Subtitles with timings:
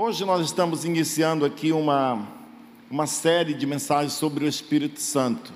[0.00, 2.24] Hoje nós estamos iniciando aqui uma,
[2.88, 5.52] uma série de mensagens sobre o Espírito Santo.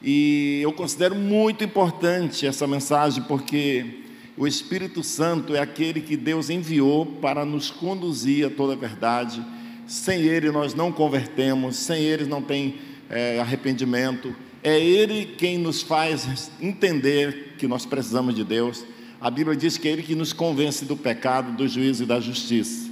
[0.00, 4.04] E eu considero muito importante essa mensagem porque
[4.36, 9.44] o Espírito Santo é aquele que Deus enviou para nos conduzir a toda a verdade.
[9.88, 12.76] Sem ele nós não convertemos, sem ele não tem
[13.10, 14.32] é, arrependimento.
[14.62, 18.84] É ele quem nos faz entender que nós precisamos de Deus.
[19.20, 22.20] A Bíblia diz que é ele que nos convence do pecado, do juízo e da
[22.20, 22.91] justiça.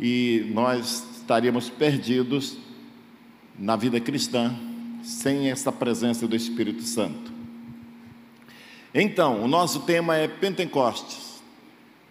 [0.00, 2.56] E nós estaríamos perdidos
[3.58, 4.54] na vida cristã
[5.02, 7.32] sem essa presença do Espírito Santo.
[8.94, 11.42] Então, o nosso tema é Pentecostes.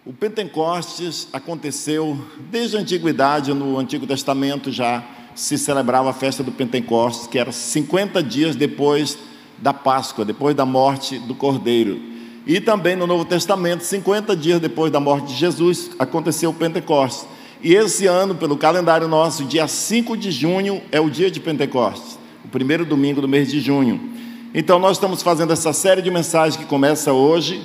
[0.04, 2.18] O Pentecostes aconteceu
[2.50, 5.04] desde a antiguidade, no Antigo Testamento já
[5.36, 9.18] se celebrava a festa do Pentecostes, que era 50 dias depois
[9.60, 12.02] da Páscoa, depois da morte do Cordeiro.
[12.48, 17.28] E também no Novo Testamento, 50 dias depois da morte de Jesus, aconteceu o Pentecostes.
[17.64, 22.18] E esse ano, pelo calendário nosso, dia 5 de junho é o dia de Pentecostes,
[22.44, 24.00] o primeiro domingo do mês de junho.
[24.52, 27.62] Então, nós estamos fazendo essa série de mensagens que começa hoje,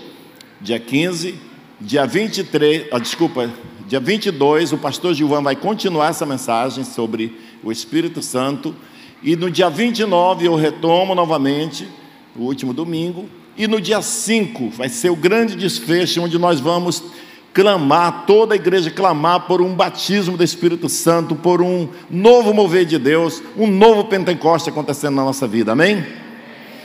[0.61, 1.35] dia 15,
[1.81, 3.51] dia 23, ah, desculpa,
[3.89, 8.77] dia 22, o pastor Gilvan vai continuar essa mensagem sobre o Espírito Santo,
[9.23, 11.89] e no dia 29 eu retomo novamente,
[12.37, 17.03] o último domingo, e no dia 5 vai ser o grande desfecho, onde nós vamos
[17.57, 22.85] clamar, toda a igreja clamar por um batismo do Espírito Santo, por um novo mover
[22.85, 26.05] de Deus, um novo Pentecoste acontecendo na nossa vida, amém?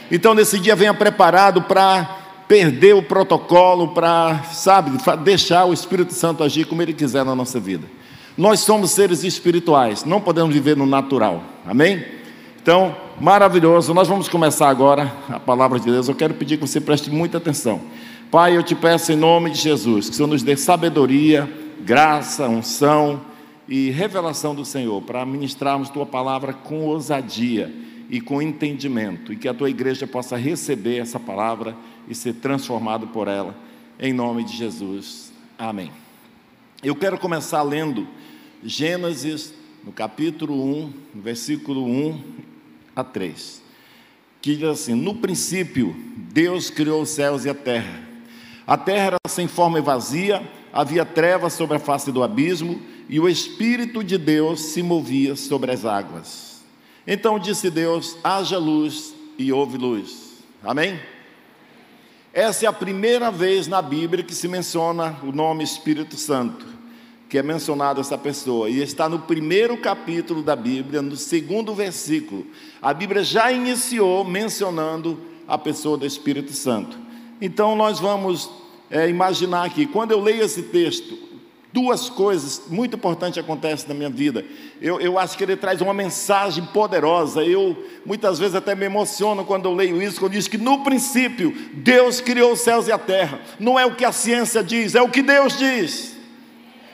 [0.09, 2.05] Então, nesse dia, venha preparado para
[2.47, 4.91] perder o protocolo, para, sabe,
[5.25, 7.85] deixar o Espírito Santo agir como ele quiser na nossa vida.
[8.38, 12.02] Nós somos seres espirituais, não podemos viver no natural, amém?
[12.61, 16.08] Então, maravilhoso, nós vamos começar agora a palavra de Deus.
[16.08, 17.81] Eu quero pedir que você preste muita atenção.
[18.31, 21.51] Pai, eu te peço em nome de Jesus, que o Senhor nos dê sabedoria,
[21.81, 23.19] graça, unção
[23.67, 27.69] e revelação do Senhor para ministrarmos tua palavra com ousadia
[28.09, 31.75] e com entendimento, e que a tua igreja possa receber essa palavra
[32.07, 33.53] e ser transformado por ela,
[34.00, 35.33] em nome de Jesus.
[35.59, 35.91] Amém.
[36.81, 38.07] Eu quero começar lendo
[38.63, 42.23] Gênesis, no capítulo 1, no versículo 1
[42.95, 43.61] a 3,
[44.41, 48.10] que diz assim: No princípio, Deus criou os céus e a terra.
[48.71, 53.19] A terra era sem forma e vazia, havia trevas sobre a face do abismo, e
[53.19, 56.61] o Espírito de Deus se movia sobre as águas.
[57.05, 60.41] Então disse Deus: haja luz e houve luz.
[60.63, 60.97] Amém?
[62.33, 66.65] Essa é a primeira vez na Bíblia que se menciona o nome Espírito Santo,
[67.27, 72.47] que é mencionado essa pessoa, e está no primeiro capítulo da Bíblia, no segundo versículo.
[72.81, 76.97] A Bíblia já iniciou mencionando a pessoa do Espírito Santo.
[77.41, 78.60] Então nós vamos
[78.91, 81.31] é, imaginar aqui, quando eu leio esse texto,
[81.74, 84.44] Duas coisas muito importantes acontecem na minha vida.
[84.81, 87.46] Eu, eu acho que ele traz uma mensagem poderosa.
[87.46, 91.56] Eu muitas vezes até me emociono quando eu leio isso, quando diz que no princípio
[91.74, 93.40] Deus criou os céus e a terra.
[93.57, 96.18] Não é o que a ciência diz, é o que Deus diz.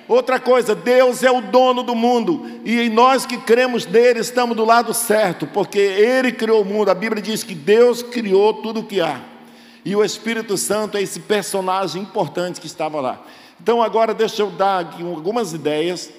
[0.08, 4.64] Outra coisa, Deus é o dono do mundo e nós que cremos nele estamos do
[4.64, 6.90] lado certo, porque Ele criou o mundo.
[6.90, 9.37] A Bíblia diz que Deus criou tudo o que há
[9.88, 13.26] e o Espírito Santo é esse personagem importante que estava lá.
[13.58, 16.12] Então, agora deixa eu dar aqui algumas ideias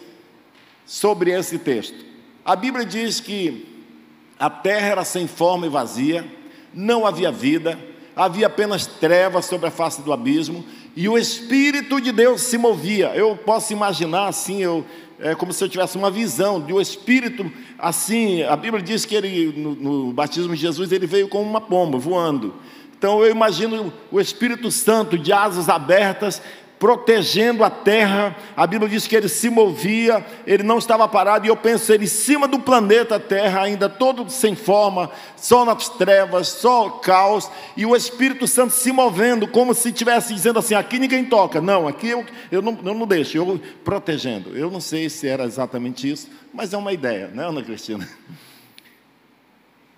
[0.87, 2.03] sobre esse texto.
[2.43, 3.85] A Bíblia diz que
[4.39, 6.25] a terra era sem forma e vazia,
[6.73, 7.79] não havia vida,
[8.17, 10.65] havia apenas trevas sobre a face do abismo,
[10.97, 13.09] e o Espírito de Deus se movia.
[13.15, 14.83] Eu posso imaginar assim, eu,
[15.21, 18.43] é como se eu tivesse uma visão de um Espírito assim.
[18.45, 21.99] A Bíblia diz que ele, no, no batismo de Jesus, ele veio como uma pomba
[21.99, 22.55] voando.
[22.99, 26.43] Então eu imagino o Espírito Santo de asas abertas,
[26.79, 28.37] protegendo a terra.
[28.57, 32.05] A Bíblia diz que ele se movia, ele não estava parado, e eu penso ele
[32.05, 37.85] em cima do planeta Terra, ainda todo sem forma, só nas trevas, só caos, e
[37.85, 42.09] o Espírito Santo se movendo, como se estivesse dizendo assim: aqui ninguém toca, não, aqui
[42.09, 44.57] eu, eu, não, eu não deixo, eu protegendo.
[44.57, 48.09] Eu não sei se era exatamente isso, mas é uma ideia, né, Ana Cristina?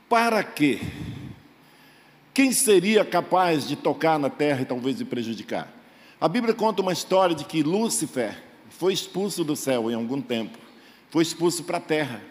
[0.09, 0.81] Para quê?
[2.33, 5.69] Quem seria capaz de tocar na terra e talvez de prejudicar?
[6.21, 8.37] A Bíblia conta uma história de que Lúcifer
[8.69, 10.57] foi expulso do céu em algum tempo,
[11.11, 12.23] foi expulso para a terra.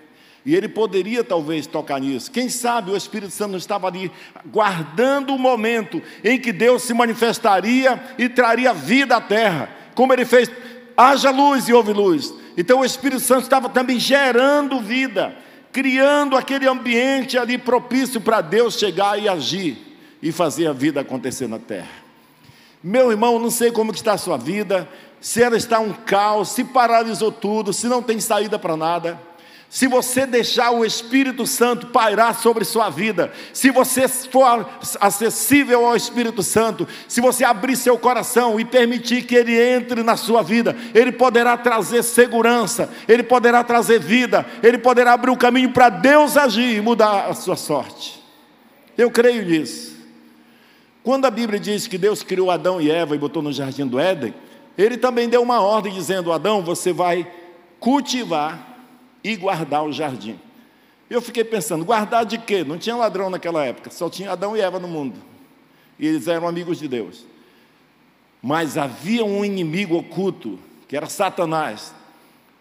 [0.45, 2.31] E ele poderia talvez tocar nisso.
[2.31, 4.09] Quem sabe o Espírito Santo estava ali
[4.45, 9.69] guardando o momento em que Deus se manifestaria e traria vida à terra.
[9.93, 10.49] Como ele fez,
[10.95, 12.33] haja luz e houve luz.
[12.55, 15.35] Então o Espírito Santo estava também gerando vida,
[15.73, 19.88] criando aquele ambiente ali propício para Deus chegar e agir
[20.21, 22.09] e fazer a vida acontecer na terra.
[22.83, 24.87] Meu irmão, não sei como está a sua vida,
[25.19, 29.19] se ela está um caos, se paralisou tudo, se não tem saída para nada.
[29.69, 34.67] Se você deixar o Espírito Santo pairar sobre sua vida, se você for
[34.99, 40.17] acessível ao Espírito Santo, se você abrir seu coração e permitir que ele entre na
[40.17, 45.71] sua vida, ele poderá trazer segurança, ele poderá trazer vida, ele poderá abrir o caminho
[45.71, 48.23] para Deus agir e mudar a sua sorte.
[48.97, 49.98] Eu creio nisso.
[51.09, 53.99] Quando a Bíblia diz que Deus criou Adão e Eva e botou no jardim do
[53.99, 54.31] Éden,
[54.77, 57.27] ele também deu uma ordem dizendo: Adão, você vai
[57.79, 58.77] cultivar
[59.23, 60.39] e guardar o jardim.
[61.09, 62.63] Eu fiquei pensando, guardar de quê?
[62.63, 65.15] Não tinha ladrão naquela época, só tinha Adão e Eva no mundo.
[65.97, 67.25] E eles eram amigos de Deus.
[68.39, 71.91] Mas havia um inimigo oculto, que era Satanás,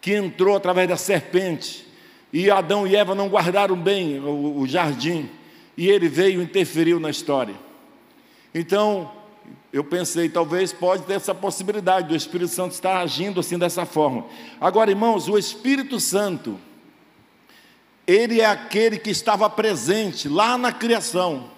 [0.00, 1.86] que entrou através da serpente.
[2.32, 5.28] E Adão e Eva não guardaram bem o, jardim.
[5.76, 7.67] E ele veio e interferiu na história.
[8.54, 9.10] Então,
[9.72, 14.24] eu pensei, talvez pode ter essa possibilidade do Espírito Santo estar agindo assim dessa forma.
[14.60, 16.58] Agora, irmãos, o Espírito Santo,
[18.06, 21.50] ele é aquele que estava presente lá na criação.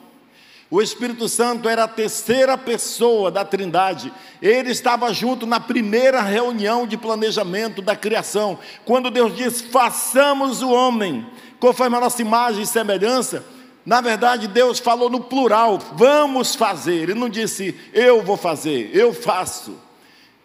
[0.68, 4.12] O Espírito Santo era a terceira pessoa da Trindade.
[4.40, 10.70] Ele estava junto na primeira reunião de planejamento da criação, quando Deus diz: "Façamos o
[10.70, 11.26] homem
[11.58, 13.44] conforme a nossa imagem e semelhança".
[13.84, 16.94] Na verdade, Deus falou no plural, vamos fazer.
[16.94, 19.76] Ele não disse, eu vou fazer, eu faço.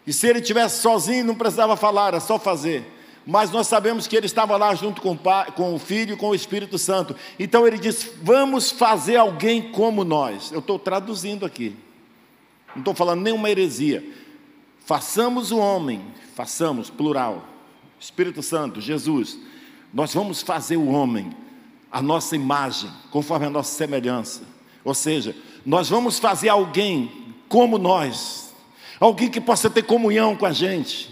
[0.06, 2.92] E se ele tivesse sozinho, não precisava falar, era só fazer.
[3.26, 6.16] Mas nós sabemos que ele estava lá junto com o, pai, com o Filho e
[6.16, 7.16] com o Espírito Santo.
[7.38, 10.52] Então ele disse: Vamos fazer alguém como nós.
[10.52, 11.74] Eu estou traduzindo aqui.
[12.68, 14.04] Não estou falando nenhuma heresia.
[14.78, 16.00] Façamos o homem,
[16.36, 17.44] façamos, plural.
[17.98, 19.36] Espírito Santo, Jesus.
[19.92, 21.34] Nós vamos fazer o homem
[21.96, 24.42] a nossa imagem, conforme a nossa semelhança.
[24.84, 25.34] Ou seja,
[25.64, 28.54] nós vamos fazer alguém como nós,
[29.00, 31.08] alguém que possa ter comunhão com a gente,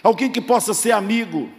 [0.00, 1.50] alguém que possa ser amigo.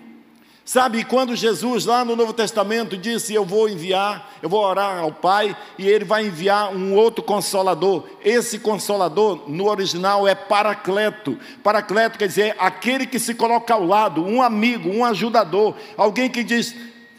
[0.63, 5.11] Sabe, quando Jesus, lá no Novo Testamento, disse: Eu vou enviar, eu vou orar ao
[5.11, 8.07] Pai, e Ele vai enviar um outro consolador.
[8.23, 11.37] Esse consolador, no original, é paracleto.
[11.61, 16.45] Paracleto quer dizer aquele que se coloca ao lado, um amigo, um ajudador, alguém que
[16.45, 16.73] diz: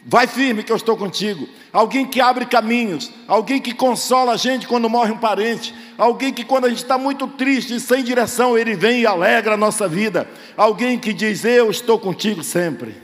[0.05, 1.47] Vai firme que eu estou contigo.
[1.73, 6.45] Alguém que abre caminhos, alguém que consola a gente quando morre um parente, alguém que
[6.45, 9.87] quando a gente está muito triste e sem direção, ele vem e alegra a nossa
[9.87, 10.29] vida.
[10.57, 12.95] Alguém que diz: Eu estou contigo sempre.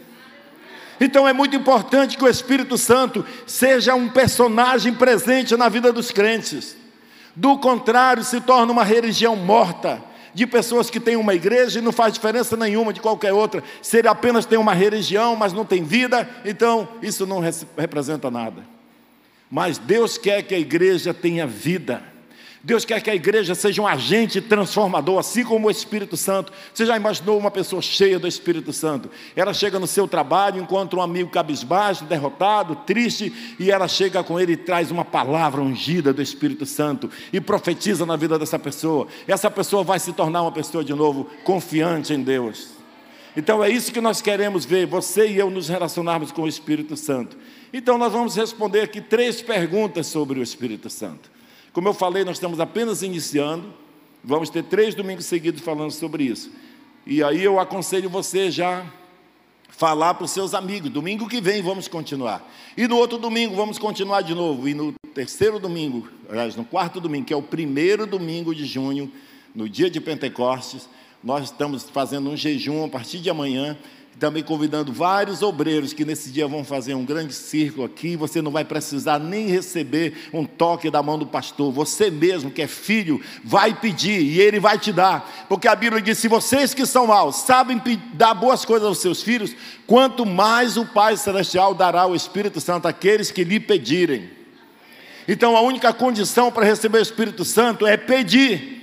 [0.99, 6.11] Então é muito importante que o Espírito Santo seja um personagem presente na vida dos
[6.11, 6.75] crentes.
[7.35, 10.03] Do contrário, se torna uma religião morta
[10.37, 13.65] de pessoas que têm uma igreja e não faz diferença nenhuma de qualquer outra.
[13.81, 18.63] Se ele apenas tem uma religião, mas não tem vida, então isso não representa nada.
[19.51, 22.03] Mas Deus quer que a igreja tenha vida.
[22.67, 26.53] Deus quer que a igreja seja um agente transformador, assim como o Espírito Santo.
[26.75, 29.09] Você já imaginou uma pessoa cheia do Espírito Santo?
[29.37, 34.41] Ela chega no seu trabalho, encontra um amigo cabisbaixo, derrotado, triste, e ela chega com
[34.41, 39.07] ele e traz uma palavra ungida do Espírito Santo e profetiza na vida dessa pessoa.
[39.29, 42.71] Essa pessoa vai se tornar uma pessoa de novo confiante em Deus.
[43.37, 46.97] Então é isso que nós queremos ver, você e eu nos relacionarmos com o Espírito
[46.97, 47.37] Santo.
[47.73, 51.36] Então nós vamos responder aqui três perguntas sobre o Espírito Santo.
[51.77, 53.71] Como eu falei, nós estamos apenas iniciando,
[54.25, 56.51] vamos ter três domingos seguidos falando sobre isso.
[57.05, 58.91] E aí eu aconselho você já
[59.69, 60.89] falar para os seus amigos.
[60.89, 62.51] Domingo que vem vamos continuar.
[62.79, 64.67] E no outro domingo vamos continuar de novo.
[64.67, 69.13] E no terceiro domingo, aliás, no quarto domingo, que é o primeiro domingo de junho,
[69.55, 70.89] no dia de Pentecostes,
[71.23, 73.77] nós estamos fazendo um jejum a partir de amanhã
[74.19, 78.17] também convidando vários obreiros que nesse dia vão fazer um grande círculo aqui.
[78.17, 81.71] Você não vai precisar nem receber um toque da mão do pastor.
[81.73, 85.47] Você mesmo, que é filho, vai pedir e ele vai te dar.
[85.49, 87.81] Porque a Bíblia diz: se vocês que são maus sabem
[88.15, 89.55] dar boas coisas aos seus filhos,
[89.87, 94.31] quanto mais o Pai Celestial dará o Espírito Santo àqueles que lhe pedirem.
[95.29, 98.76] Então a única condição para receber o Espírito Santo é pedir.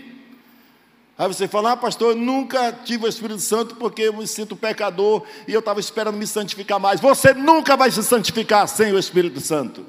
[1.17, 4.55] Aí você fala, ah, pastor, eu nunca tive o Espírito Santo porque eu me sinto
[4.55, 7.00] pecador e eu estava esperando me santificar mais.
[7.00, 9.86] Você nunca vai se santificar sem o Espírito Santo.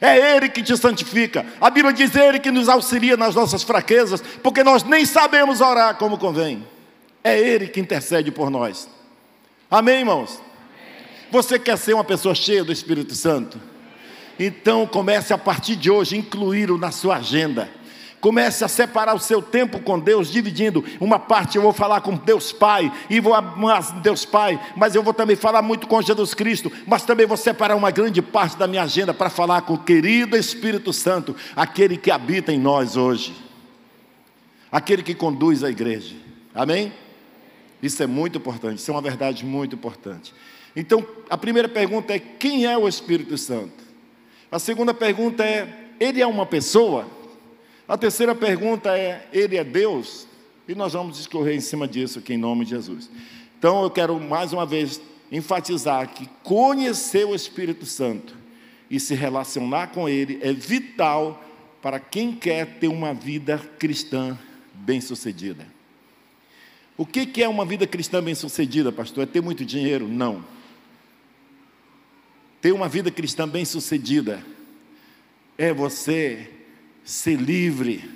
[0.00, 1.46] É Ele que te santifica.
[1.60, 5.60] A Bíblia diz é Ele que nos auxilia nas nossas fraquezas, porque nós nem sabemos
[5.60, 6.66] orar como convém.
[7.22, 8.88] É Ele que intercede por nós.
[9.70, 10.42] Amém, irmãos?
[11.30, 13.60] Você quer ser uma pessoa cheia do Espírito Santo?
[14.38, 17.70] Então comece a partir de hoje incluí-lo na sua agenda.
[18.24, 20.82] Comece a separar o seu tempo com Deus, dividindo.
[20.98, 25.02] Uma parte eu vou falar com Deus Pai, e vou amar Deus Pai, mas eu
[25.02, 28.66] vou também falar muito com Jesus Cristo, mas também vou separar uma grande parte da
[28.66, 33.34] minha agenda para falar com o querido Espírito Santo, aquele que habita em nós hoje,
[34.72, 36.16] aquele que conduz a igreja.
[36.54, 36.94] Amém?
[37.82, 40.32] Isso é muito importante, isso é uma verdade muito importante.
[40.74, 43.84] Então, a primeira pergunta é: quem é o Espírito Santo?
[44.50, 45.68] A segunda pergunta é:
[46.00, 47.13] ele é uma pessoa?
[47.88, 50.26] A terceira pergunta é: ele é Deus?
[50.66, 53.10] E nós vamos discorrer em cima disso aqui em nome de Jesus.
[53.58, 55.00] Então, eu quero mais uma vez
[55.30, 58.34] enfatizar que conhecer o Espírito Santo
[58.90, 61.42] e se relacionar com ele é vital
[61.82, 64.38] para quem quer ter uma vida cristã
[64.72, 65.66] bem-sucedida.
[66.96, 69.24] O que é uma vida cristã bem-sucedida, pastor?
[69.24, 70.06] É ter muito dinheiro?
[70.06, 70.44] Não.
[72.60, 74.44] Ter uma vida cristã bem-sucedida
[75.58, 76.48] é você
[77.04, 78.10] ser livre,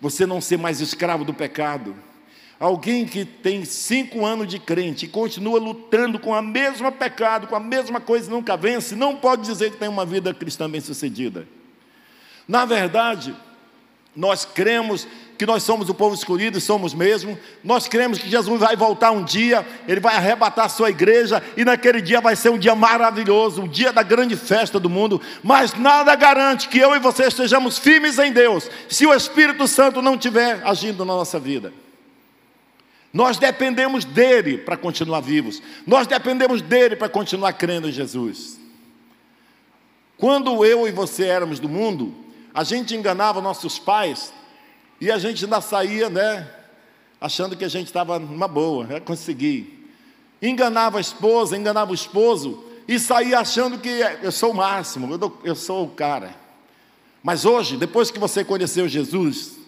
[0.00, 1.94] você não ser mais escravo do pecado.
[2.58, 7.56] Alguém que tem cinco anos de crente e continua lutando com a mesma pecado, com
[7.56, 11.46] a mesma coisa e nunca vence, não pode dizer que tem uma vida cristã bem-sucedida.
[12.46, 13.34] Na verdade,
[14.14, 15.08] nós cremos
[15.42, 17.36] que nós somos o povo escolhido somos mesmo.
[17.64, 21.64] Nós cremos que Jesus vai voltar um dia, ele vai arrebatar a sua igreja e
[21.64, 25.20] naquele dia vai ser um dia maravilhoso, um dia da grande festa do mundo.
[25.42, 30.00] Mas nada garante que eu e você estejamos firmes em Deus se o Espírito Santo
[30.00, 31.72] não estiver agindo na nossa vida.
[33.12, 35.60] Nós dependemos dele para continuar vivos.
[35.84, 38.60] Nós dependemos dele para continuar crendo em Jesus.
[40.16, 42.14] Quando eu e você éramos do mundo,
[42.54, 44.32] a gente enganava nossos pais
[45.02, 46.46] e a gente ainda saía, né?
[47.20, 49.90] Achando que a gente estava numa boa, é conseguir.
[50.40, 53.88] Enganava a esposa, enganava o esposo e saía achando que
[54.22, 56.36] eu sou o máximo, eu sou o cara.
[57.20, 59.58] Mas hoje, depois que você conheceu Jesus,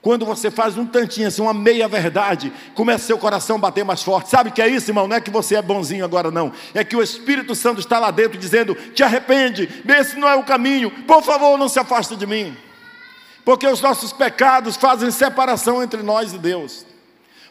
[0.00, 4.04] quando você faz um tantinho assim, uma meia verdade, começa seu coração a bater mais
[4.04, 4.30] forte.
[4.30, 5.08] Sabe o que é isso, irmão?
[5.08, 6.52] Não é que você é bonzinho agora, não.
[6.72, 10.44] É que o Espírito Santo está lá dentro dizendo: te arrepende, esse não é o
[10.44, 12.56] caminho, por favor, não se afaste de mim
[13.44, 16.86] porque os nossos pecados fazem separação entre nós e Deus.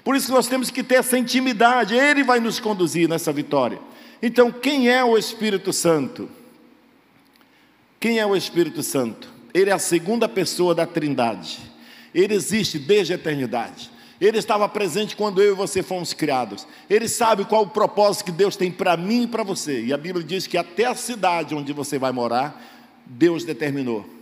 [0.04, 3.80] Por isso nós temos que ter essa intimidade, Ele vai nos conduzir nessa vitória.
[4.22, 6.30] Então, quem é o Espírito Santo?
[8.00, 9.30] Quem é o Espírito Santo?
[9.54, 11.60] Ele é a segunda pessoa da Trindade.
[12.14, 13.92] Ele existe desde a eternidade.
[14.20, 16.68] Ele estava presente quando eu e você fomos criados.
[16.88, 19.84] Ele sabe qual o propósito que Deus tem para mim e para você.
[19.84, 22.62] E a Bíblia diz que até a cidade onde você vai morar,
[23.06, 24.21] Deus determinou.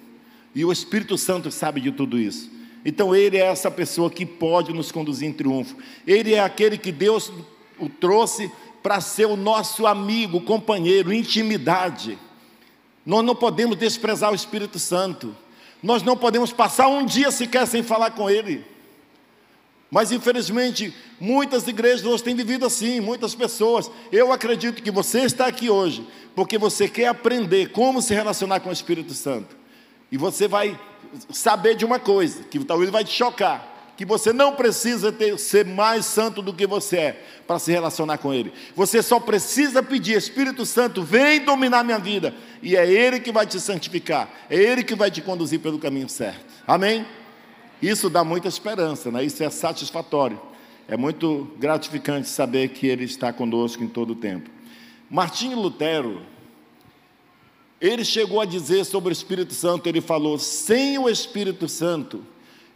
[0.53, 2.50] E o Espírito Santo sabe de tudo isso.
[2.84, 5.75] Então ele é essa pessoa que pode nos conduzir em triunfo.
[6.08, 7.32] Ele é aquele que Deus
[7.77, 8.51] o trouxe
[8.82, 12.18] para ser o nosso amigo, companheiro, intimidade.
[13.06, 15.36] Nós não podemos desprezar o Espírito Santo.
[15.82, 18.65] Nós não podemos passar um dia sequer sem falar com ele.
[19.91, 23.89] Mas infelizmente, muitas igrejas hoje têm vivido assim, muitas pessoas.
[24.12, 28.70] Eu acredito que você está aqui hoje porque você quer aprender como se relacionar com
[28.70, 29.59] o Espírito Santo.
[30.12, 30.80] E você vai
[31.30, 35.66] saber de uma coisa, que talvez vai te chocar, que você não precisa ter, ser
[35.66, 38.54] mais santo do que você é para se relacionar com Ele.
[38.75, 42.34] Você só precisa pedir, Espírito Santo, vem dominar minha vida.
[42.63, 46.08] E é Ele que vai te santificar, é Ele que vai te conduzir pelo caminho
[46.08, 46.46] certo.
[46.66, 47.06] Amém?
[47.82, 49.24] Isso dá muita esperança, né?
[49.24, 50.39] isso é satisfatório.
[50.88, 54.50] É muito gratificante saber que Ele está conosco em todo o tempo.
[55.10, 56.22] Martinho Lutero,
[57.82, 62.26] ele chegou a dizer sobre o Espírito Santo, ele falou: sem o Espírito Santo,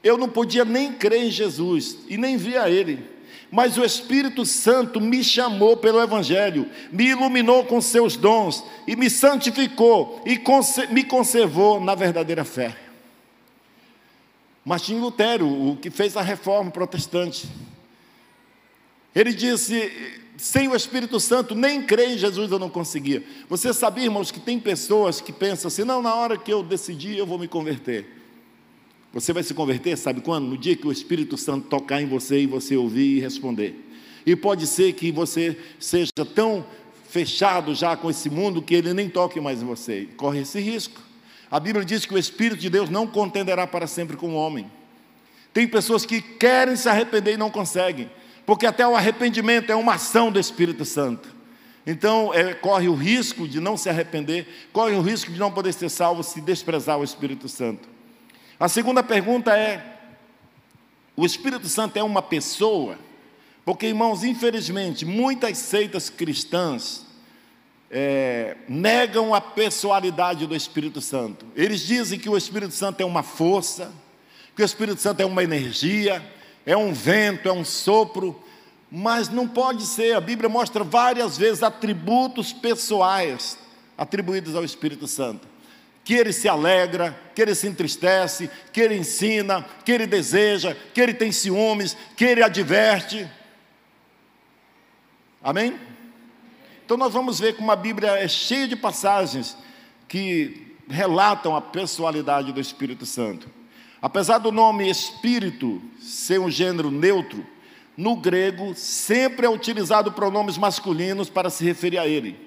[0.04, 3.14] eu não podia nem crer em Jesus e nem via Ele.
[3.50, 9.10] Mas o Espírito Santo me chamou pelo Evangelho, me iluminou com seus dons e me
[9.10, 10.42] santificou e
[10.92, 12.76] me conservou na verdadeira fé.
[14.66, 17.48] Martim Lutero, o que fez a reforma protestante,
[19.14, 23.24] ele disse: sem o Espírito Santo, nem crer em Jesus eu não conseguia.
[23.48, 27.18] Você sabia, irmãos, que tem pessoas que pensam assim: não, na hora que eu decidir,
[27.18, 28.06] eu vou me converter.
[29.14, 30.46] Você vai se converter, sabe quando?
[30.48, 33.90] No dia que o Espírito Santo tocar em você e você ouvir e responder.
[34.26, 36.66] E pode ser que você seja tão
[37.08, 40.10] fechado já com esse mundo que ele nem toque mais em você.
[40.18, 41.00] Corre esse risco.
[41.50, 44.70] A Bíblia diz que o Espírito de Deus não contenderá para sempre com o homem.
[45.54, 48.10] Tem pessoas que querem se arrepender e não conseguem
[48.46, 51.34] porque até o arrependimento é uma ação do Espírito Santo.
[51.86, 55.74] Então, é, corre o risco de não se arrepender, corre o risco de não poder
[55.74, 57.90] ser salvo se desprezar o Espírito Santo.
[58.60, 59.98] A segunda pergunta é:
[61.16, 62.98] o Espírito Santo é uma pessoa?
[63.66, 67.06] Porque, irmãos, infelizmente, muitas seitas cristãs
[67.90, 71.46] é, negam a pessoalidade do Espírito Santo.
[71.56, 73.94] Eles dizem que o Espírito Santo é uma força,
[74.56, 76.24] que o Espírito Santo é uma energia,
[76.66, 78.42] é um vento, é um sopro,
[78.90, 80.16] mas não pode ser.
[80.16, 83.58] A Bíblia mostra várias vezes atributos pessoais
[83.98, 85.48] atribuídos ao Espírito Santo.
[86.04, 91.00] Que ele se alegra, que ele se entristece, que ele ensina, que ele deseja, que
[91.00, 93.30] ele tem ciúmes, que ele adverte.
[95.42, 95.80] Amém?
[96.86, 99.58] Então nós vamos ver como a Bíblia é cheia de passagens
[100.08, 103.50] que relatam a pessoalidade do Espírito Santo.
[104.04, 107.48] Apesar do nome Espírito ser um gênero neutro,
[107.96, 112.38] no grego sempre é utilizado pronomes masculinos para se referir a ele,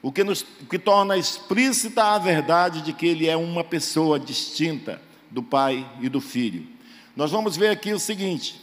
[0.00, 4.98] o que, nos, que torna explícita a verdade de que ele é uma pessoa distinta
[5.30, 6.66] do Pai e do Filho.
[7.14, 8.58] Nós vamos ver aqui o seguinte,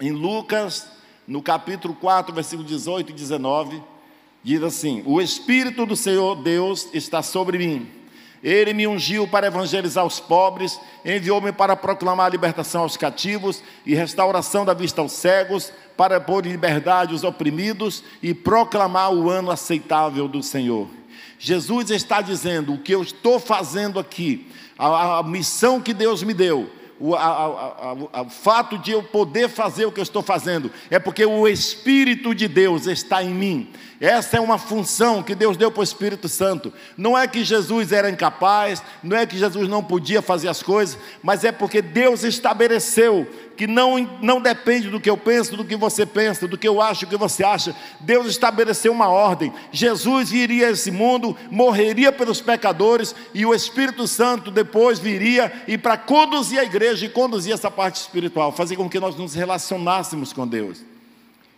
[0.00, 0.88] em Lucas,
[1.24, 3.80] no capítulo 4, versículo 18 e 19,
[4.42, 7.97] diz assim: O Espírito do Senhor Deus está sobre mim
[8.42, 13.94] ele me ungiu para evangelizar os pobres, enviou-me para proclamar a libertação aos cativos e
[13.94, 19.50] restauração da vista aos cegos, para pôr em liberdade os oprimidos e proclamar o ano
[19.50, 20.88] aceitável do Senhor.
[21.38, 24.46] Jesus está dizendo: o que eu estou fazendo aqui,
[24.78, 29.48] a, a missão que Deus me deu, o, a, a, o, fato de eu poder
[29.48, 33.68] fazer o que eu estou fazendo, é porque o Espírito de Deus está em mim.
[34.00, 36.72] Essa é uma função que Deus deu para o Espírito Santo.
[36.96, 40.96] Não é que Jesus era incapaz, não é que Jesus não podia fazer as coisas,
[41.20, 43.26] mas é porque Deus estabeleceu
[43.56, 46.80] que não, não depende do que eu penso, do que você pensa, do que eu
[46.80, 47.74] acho, do que você acha.
[47.98, 49.52] Deus estabeleceu uma ordem.
[49.72, 55.76] Jesus viria a esse mundo, morreria pelos pecadores, e o Espírito Santo depois viria e
[55.76, 60.32] para conduzir a igreja e conduzir essa parte espiritual, fazer com que nós nos relacionássemos
[60.32, 60.97] com Deus.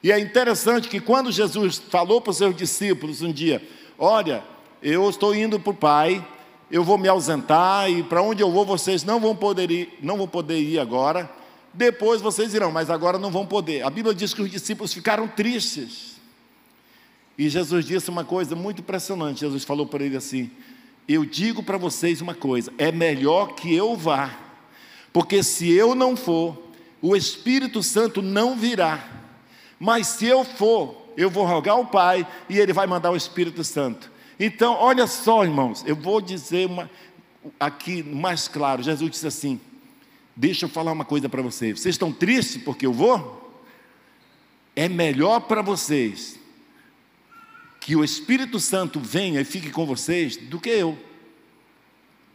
[0.02, 3.62] E é interessante que quando Jesus falou para os seus discípulos um dia:
[3.98, 4.42] Olha,
[4.82, 6.26] eu estou indo para o Pai,
[6.70, 10.16] eu vou me ausentar e para onde eu vou vocês não vão poder ir, não
[10.16, 11.30] vão poder ir agora.
[11.72, 13.84] Depois vocês irão, mas agora não vão poder.
[13.84, 16.16] A Bíblia diz que os discípulos ficaram tristes.
[17.36, 19.40] E Jesus disse uma coisa muito impressionante.
[19.40, 20.50] Jesus falou para ele assim:
[21.06, 24.34] Eu digo para vocês uma coisa, é melhor que eu vá,
[25.12, 26.56] porque se eu não for,
[27.02, 29.20] o Espírito Santo não virá.
[29.80, 33.64] Mas se eu for, eu vou rogar ao Pai e Ele vai mandar o Espírito
[33.64, 34.12] Santo.
[34.38, 36.90] Então, olha só, irmãos, eu vou dizer uma,
[37.58, 38.82] aqui mais claro.
[38.82, 39.58] Jesus disse assim:
[40.36, 41.80] Deixa eu falar uma coisa para vocês.
[41.80, 43.58] Vocês estão tristes porque eu vou?
[44.76, 46.38] É melhor para vocês
[47.80, 50.98] que o Espírito Santo venha e fique com vocês do que eu.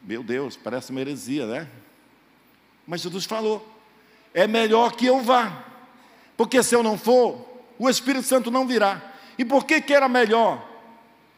[0.03, 1.69] Meu Deus, parece uma heresia, né?
[2.88, 3.67] Mas Jesus falou:
[4.34, 5.74] é melhor que eu vá.
[6.37, 7.45] Porque se eu não for,
[7.77, 9.13] o Espírito Santo não virá.
[9.37, 10.65] E por que, que era melhor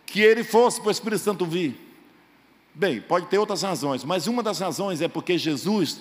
[0.05, 1.75] que ele fosse para o Espírito Santo vir?
[2.73, 5.99] Bem, pode ter outras razões, mas uma das razões é porque Jesus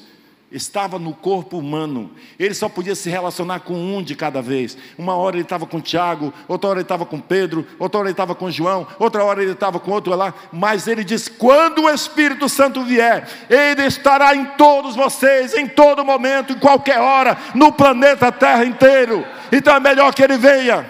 [0.50, 2.10] estava no corpo humano.
[2.38, 4.78] Ele só podia se relacionar com um de cada vez.
[4.96, 8.12] Uma hora ele estava com Tiago, outra hora ele estava com Pedro, outra hora ele
[8.12, 10.32] estava com João, outra hora ele estava com outro lá.
[10.52, 16.04] Mas ele diz: quando o Espírito Santo vier, ele estará em todos vocês, em todo
[16.04, 19.26] momento, em qualquer hora, no planeta Terra inteiro.
[19.50, 20.88] Então é melhor que ele venha.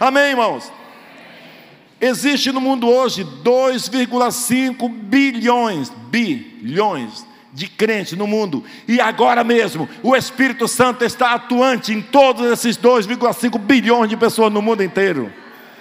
[0.00, 0.72] Amém, irmãos?
[2.00, 8.64] Existe no mundo hoje 2,5 bilhões, bilhões de crentes no mundo.
[8.86, 14.52] E agora mesmo, o Espírito Santo está atuante em todos esses 2,5 bilhões de pessoas
[14.52, 15.32] no mundo inteiro.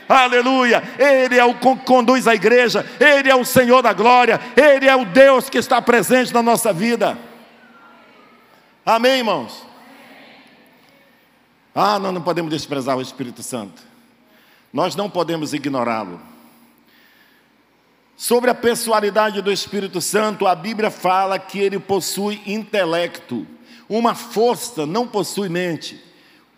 [0.08, 0.82] Aleluia!
[0.97, 4.95] Ele é o que conduz a igreja, Ele é o Senhor da glória, Ele é
[4.95, 7.17] o Deus que está presente na nossa vida.
[8.86, 9.65] Amém, irmãos?
[11.75, 13.82] Ah, nós não podemos desprezar o Espírito Santo,
[14.71, 16.37] nós não podemos ignorá-lo.
[18.17, 23.45] Sobre a personalidade do Espírito Santo, a Bíblia fala que ele possui intelecto,
[23.88, 26.03] uma força, não possui mente,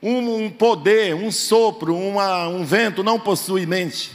[0.02, 4.10] um, um poder, um sopro, uma, um vento, não possui mente.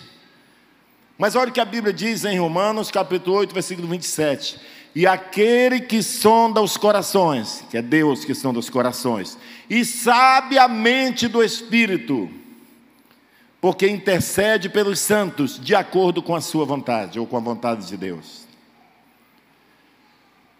[1.18, 4.58] Mas olha o que a Bíblia diz em Romanos, capítulo 8, versículo 27.
[4.94, 9.36] E aquele que sonda os corações, que é Deus que sonda os corações,
[9.68, 12.30] e sabe a mente do Espírito,
[13.64, 17.96] porque intercede pelos santos de acordo com a sua vontade ou com a vontade de
[17.96, 18.46] Deus.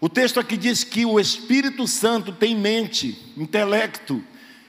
[0.01, 4.25] O texto aqui diz que o Espírito Santo tem mente, intelecto.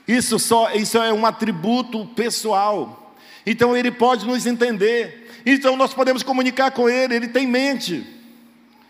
[0.06, 3.15] Isso só isso é um atributo pessoal.
[3.45, 5.32] Então ele pode nos entender.
[5.45, 8.06] Então nós podemos comunicar com ele, ele tem mente.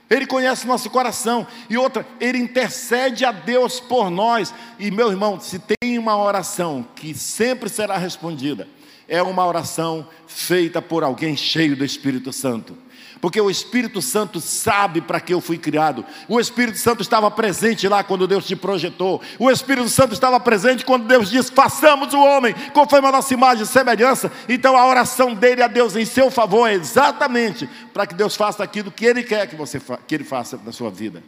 [0.10, 1.46] Ele conhece nosso coração.
[1.70, 4.52] E outra, ele intercede a Deus por nós.
[4.80, 8.68] E meu irmão, se tem uma oração que sempre será respondida,
[9.08, 12.76] é uma oração feita por alguém cheio do Espírito Santo.
[13.22, 16.06] Porque o Espírito Santo sabe para que eu fui criado.
[16.28, 19.22] O Espírito Santo estava presente lá quando Deus te projetou.
[19.40, 23.64] O Espírito Santo estava presente quando Deus disse: façamos o homem conforme a nossa imagem
[23.64, 24.32] e semelhança.
[24.48, 28.64] Então a oração dele a Deus em seu favor é exatamente para que Deus faça
[28.64, 31.24] aquilo que Ele quer que, você que Ele faça na sua vida.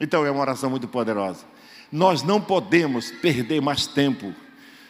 [0.00, 1.44] Então é uma oração muito poderosa.
[1.92, 4.34] Nós não podemos perder mais tempo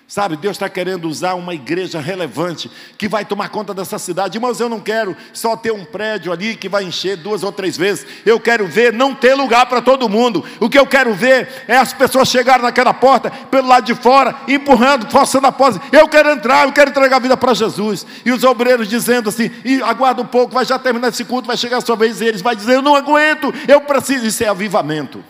[0.08, 4.38] Sabe, Deus está querendo usar uma igreja relevante que vai tomar conta dessa cidade.
[4.38, 7.76] Irmãos, eu não quero só ter um prédio ali que vai encher duas ou três
[7.76, 8.06] vezes.
[8.24, 10.44] Eu quero ver não ter lugar para todo mundo.
[10.60, 14.36] O que eu quero ver é as pessoas chegarem naquela porta pelo lado de fora,
[14.46, 15.82] empurrando, forçando a porta.
[15.90, 18.06] Eu quero entrar, eu quero entregar a vida para Jesus.
[18.24, 21.56] E os obreiros dizendo assim: e aguarda um pouco, vai já terminar esse culto, vai
[21.56, 22.20] chegar a sua vez.
[22.20, 24.24] E eles vão dizer: Eu não aguento, eu preciso.
[24.24, 25.24] Isso é avivamento.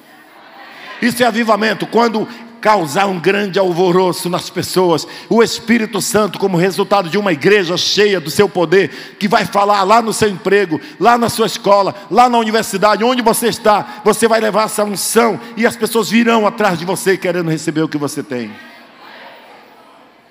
[1.00, 1.86] Isso é avivamento.
[1.86, 2.28] Quando
[2.60, 5.06] causar um grande alvoroço nas pessoas.
[5.28, 9.82] O Espírito Santo, como resultado de uma igreja cheia do seu poder, que vai falar
[9.82, 14.26] lá no seu emprego, lá na sua escola, lá na universidade, onde você está, você
[14.26, 17.98] vai levar essa unção e as pessoas virão atrás de você querendo receber o que
[17.98, 18.50] você tem.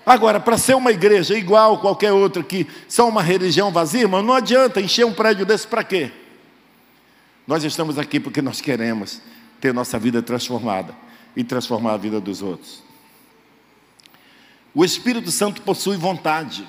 [0.05, 4.35] Agora, para ser uma igreja igual qualquer outra, que só uma religião vazia, irmão, não
[4.35, 6.11] adianta encher um prédio desse para quê?
[7.47, 9.19] Nós estamos aqui porque nós queremos
[9.59, 11.05] ter nossa vida transformada
[11.35, 12.83] e transformar a vida dos outros.
[14.73, 16.67] O Espírito Santo possui vontade.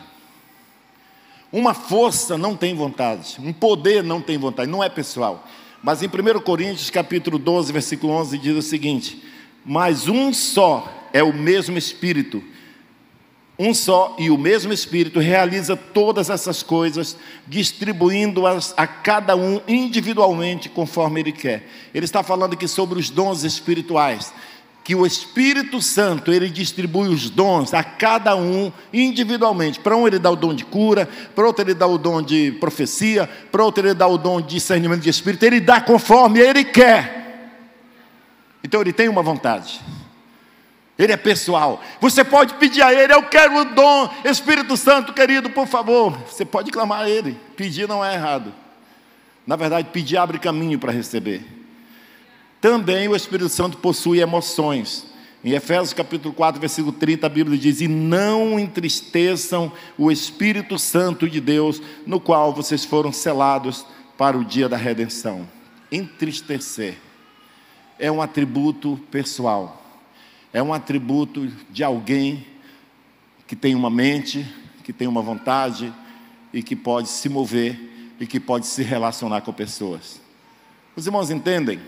[1.53, 5.47] Uma força não tem vontade, um poder não tem vontade, não é pessoal.
[5.83, 9.23] Mas em 1 Coríntios, capítulo 12, versículo 11, diz o seguinte:
[9.65, 12.43] Mas um só é o mesmo Espírito,
[13.59, 20.69] um só e o mesmo Espírito realiza todas essas coisas, distribuindo-as a cada um individualmente
[20.69, 21.67] conforme ele quer.
[21.95, 24.33] Ele está falando aqui sobre os dons espirituais
[24.87, 29.81] que o Espírito Santo ele distribui os dons a cada um individualmente.
[29.81, 32.53] Para um ele dá o dom de cura, para outro ele dá o dom de
[32.53, 35.43] profecia, para outro ele dá o dom de discernimento de espírito.
[35.43, 37.51] Ele dá conforme ele quer.
[38.63, 39.81] Então ele tem uma vontade.
[40.97, 41.83] Ele é pessoal.
[42.01, 46.17] Você pode pedir a ele, eu quero o dom, Espírito Santo, querido, por favor.
[46.29, 47.37] Você pode clamar a ele.
[47.57, 48.55] Pedir não é errado.
[49.45, 51.56] Na verdade, pedir abre caminho para receber.
[52.61, 55.07] Também o Espírito Santo possui emoções.
[55.45, 61.29] Em Efésios capítulo 4, versículo 30, a Bíblia diz: E não entristeçam o Espírito Santo
[61.29, 65.47] de Deus, no qual vocês foram selados para o dia da redenção.
[65.93, 66.97] Entristecer
[67.99, 69.83] é um atributo pessoal,
[70.53, 72.45] é um atributo de alguém
[73.47, 74.47] que tem uma mente,
[74.83, 75.93] que tem uma vontade
[76.53, 80.21] e que pode se mover e que pode se relacionar com pessoas.
[80.97, 81.79] Os irmãos entendem?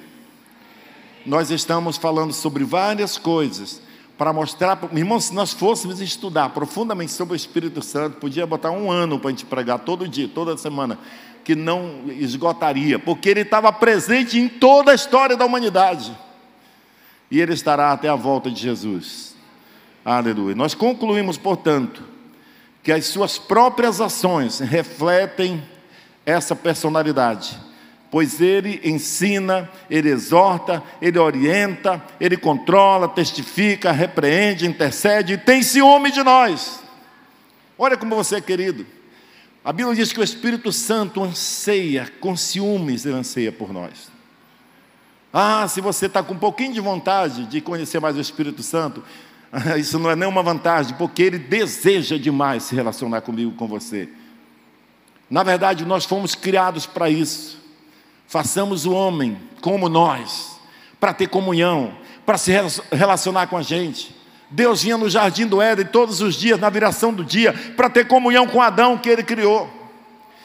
[1.29, 3.83] Nós estamos falando sobre várias coisas
[4.17, 8.91] para mostrar, irmãos, se nós fôssemos estudar profundamente sobre o Espírito Santo, podia botar um
[8.91, 10.99] ano para a gente pregar todo dia, toda semana,
[11.45, 16.17] que não esgotaria, porque ele estava presente em toda a história da humanidade
[17.31, 19.37] e ele estará até a volta de Jesus.
[20.03, 20.55] Aleluia.
[20.55, 22.03] Nós concluímos, portanto,
[22.83, 25.62] que as suas próprias ações refletem
[26.25, 27.67] essa personalidade
[28.11, 36.11] pois ele ensina, ele exorta, ele orienta, ele controla, testifica, repreende, intercede e tem ciúme
[36.11, 36.83] de nós.
[37.79, 38.87] Olha como você é querido.
[39.64, 44.11] A Bíblia diz que o Espírito Santo anseia, com ciúmes ele anseia por nós.
[45.33, 49.05] Ah, se você está com um pouquinho de vontade de conhecer mais o Espírito Santo,
[49.79, 54.09] isso não é nenhuma vantagem, porque ele deseja demais se relacionar comigo, com você.
[55.29, 57.59] Na verdade, nós fomos criados para isso.
[58.29, 60.61] Façamos o homem como nós,
[61.01, 61.95] para ter comunhão,
[62.27, 62.53] para se
[62.93, 64.14] relacionar com a gente.
[64.51, 68.07] Deus vinha no jardim do Éden todos os dias, na viração do dia, para ter
[68.07, 69.69] comunhão com Adão que ele criou.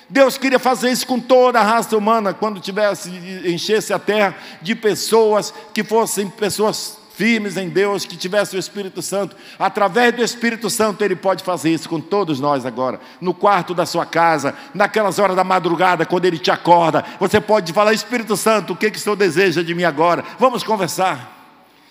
[0.10, 3.10] Deus queria fazer isso com toda a raça humana, quando tivesse,
[3.46, 9.02] enchesse a terra de pessoas que fossem pessoas firmes em Deus, que tivesse o Espírito
[9.02, 9.36] Santo.
[9.58, 12.99] Através do Espírito Santo, Ele pode fazer isso com todos nós agora.
[13.21, 17.71] No quarto da sua casa, naquelas horas da madrugada, quando Ele te acorda, você pode
[17.71, 20.23] falar: Espírito Santo, o que, que o Senhor deseja de mim agora?
[20.39, 21.32] Vamos conversar.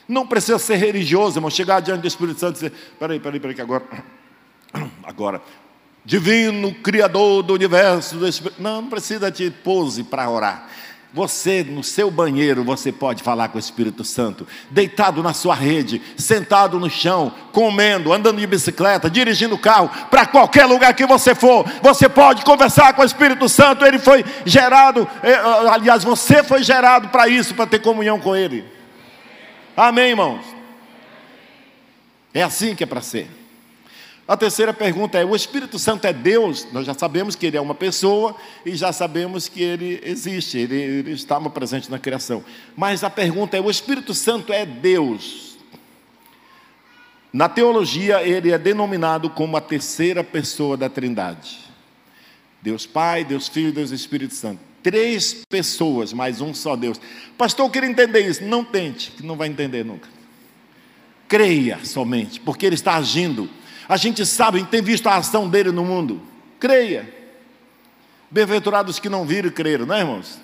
[0.09, 1.51] Não precisa ser religioso, irmão.
[1.51, 3.85] Chegar diante do Espírito Santo e dizer: peraí, peraí, peraí, que agora.
[5.05, 5.43] Agora.
[6.05, 8.61] Divino Criador do universo, do Espírito.
[8.61, 10.69] Não, não precisa de pose para orar.
[11.15, 16.01] Você, no seu banheiro, você pode falar com o Espírito Santo, deitado na sua rede,
[16.17, 21.35] sentado no chão, comendo, andando de bicicleta, dirigindo o carro, para qualquer lugar que você
[21.35, 23.85] for, você pode conversar com o Espírito Santo.
[23.85, 25.35] Ele foi gerado, eh,
[25.71, 28.65] aliás, você foi gerado para isso, para ter comunhão com Ele.
[29.77, 30.45] Amém, irmãos?
[32.33, 33.42] É assim que é para ser.
[34.27, 36.67] A terceira pergunta é: o Espírito Santo é Deus?
[36.73, 40.77] Nós já sabemos que ele é uma pessoa e já sabemos que ele existe, ele,
[40.77, 42.45] ele estava presente na criação.
[42.77, 45.53] Mas a pergunta é: o Espírito Santo é Deus?
[47.33, 51.59] Na teologia, ele é denominado como a terceira pessoa da Trindade:
[52.61, 54.61] Deus Pai, Deus Filho, Deus Espírito Santo.
[54.83, 57.01] Três pessoas, mas um só Deus.
[57.39, 58.45] Pastor, eu queria entender isso.
[58.45, 60.09] Não tente, que não vai entender nunca.
[61.29, 63.49] creia somente, porque Ele está agindo.
[63.89, 66.21] A gente sabe, a gente tem visto a ação dele no mundo.
[66.59, 67.13] Creia.
[68.31, 70.41] Bem-aventurados que não viram e creram, não é, irmãos?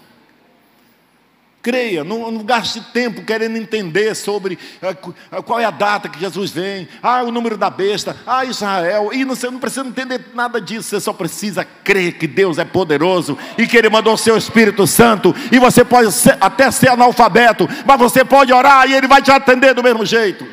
[1.61, 6.53] Creia, não, não, gaste tempo querendo entender sobre uh, qual é a data que Jesus
[6.53, 10.89] vem, ah, o número da besta, ah, Israel, e você não precisa entender nada disso,
[10.89, 14.87] você só precisa crer que Deus é poderoso e que Ele mandou o seu Espírito
[14.87, 19.21] Santo, e você pode ser, até ser analfabeto, mas você pode orar e Ele vai
[19.21, 20.47] te atender do mesmo jeito.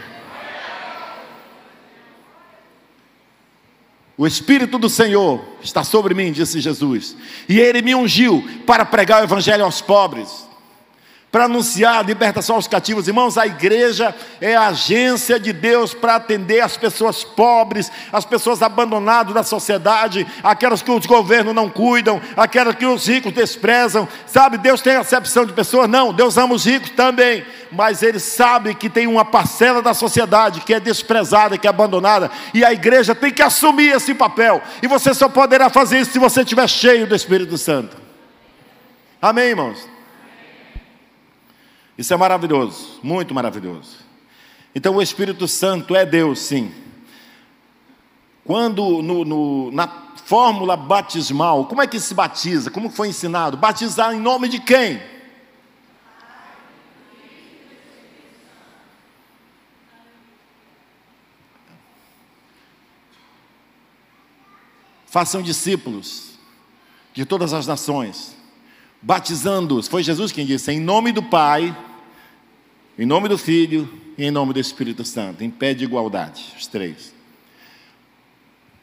[4.17, 7.17] O Espírito do Senhor está sobre mim, disse Jesus,
[7.49, 10.44] e Ele me ungiu para pregar o Evangelho aos pobres
[11.35, 13.09] para anunciar a libertação aos cativos.
[13.09, 18.61] Irmãos, a igreja é a agência de Deus para atender as pessoas pobres, as pessoas
[18.61, 24.07] abandonadas da sociedade, aquelas que os governos não cuidam, aquelas que os ricos desprezam.
[24.25, 25.89] Sabe, Deus tem acepção de pessoas?
[25.89, 30.61] Não, Deus ama os ricos também, mas Ele sabe que tem uma parcela da sociedade
[30.61, 34.87] que é desprezada, que é abandonada, e a igreja tem que assumir esse papel, e
[34.87, 37.97] você só poderá fazer isso se você estiver cheio do Espírito Santo.
[39.21, 39.94] Amém, irmãos?
[41.97, 43.97] Isso é maravilhoso, muito maravilhoso.
[44.73, 46.71] Então o Espírito Santo é Deus, sim.
[48.43, 49.87] Quando no, no, na
[50.25, 52.69] fórmula batismal, como é que se batiza?
[52.69, 53.55] Como foi ensinado?
[53.55, 55.01] Batizar em nome de quem?
[65.07, 66.31] Façam discípulos
[67.13, 68.35] de todas as nações,
[69.01, 69.87] batizando-os.
[69.87, 71.73] Foi Jesus quem disse: em nome do Pai,
[72.97, 76.67] em nome do Filho e em nome do Espírito Santo, em pé de igualdade, os
[76.67, 77.13] três.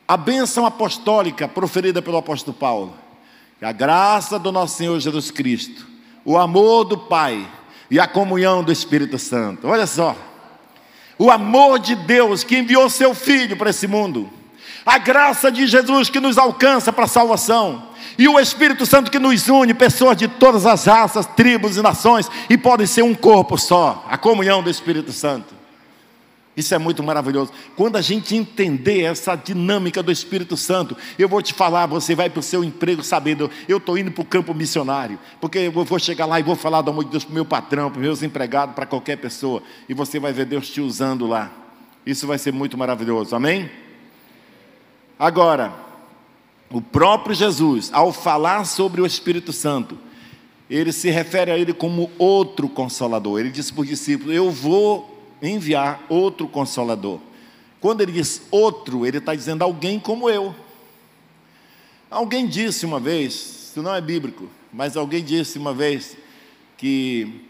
[0.06, 2.94] A bênção apostólica proferida pelo apóstolo Paulo,
[3.60, 5.86] a graça do nosso Senhor Jesus Cristo,
[6.24, 7.50] o amor do Pai
[7.90, 9.66] e a comunhão do Espírito Santo.
[9.66, 10.16] Olha só,
[11.18, 14.30] o amor de Deus que enviou seu Filho para esse mundo,
[14.84, 19.18] a graça de Jesus que nos alcança para a salvação, e o Espírito Santo que
[19.18, 23.56] nos une, pessoas de todas as raças, tribos e nações, e podem ser um corpo
[23.56, 25.62] só, a comunhão do Espírito Santo.
[26.54, 27.50] Isso é muito maravilhoso.
[27.74, 32.28] Quando a gente entender essa dinâmica do Espírito Santo, eu vou te falar, você vai
[32.28, 35.98] para o seu emprego sabendo, eu estou indo para o campo missionário, porque eu vou
[35.98, 38.04] chegar lá e vou falar do amor de Deus para o meu patrão, para os
[38.04, 41.50] meus empregados, para qualquer pessoa, e você vai ver Deus te usando lá.
[42.04, 43.70] Isso vai ser muito maravilhoso, amém?
[45.22, 45.72] Agora,
[46.68, 49.96] o próprio Jesus, ao falar sobre o Espírito Santo,
[50.68, 53.38] ele se refere a ele como outro consolador.
[53.38, 57.20] Ele disse para os discípulos: Eu vou enviar outro consolador.
[57.80, 60.52] Quando ele diz outro, ele está dizendo alguém como eu.
[62.10, 63.32] Alguém disse uma vez,
[63.70, 66.16] isso não é bíblico, mas alguém disse uma vez
[66.76, 67.46] que,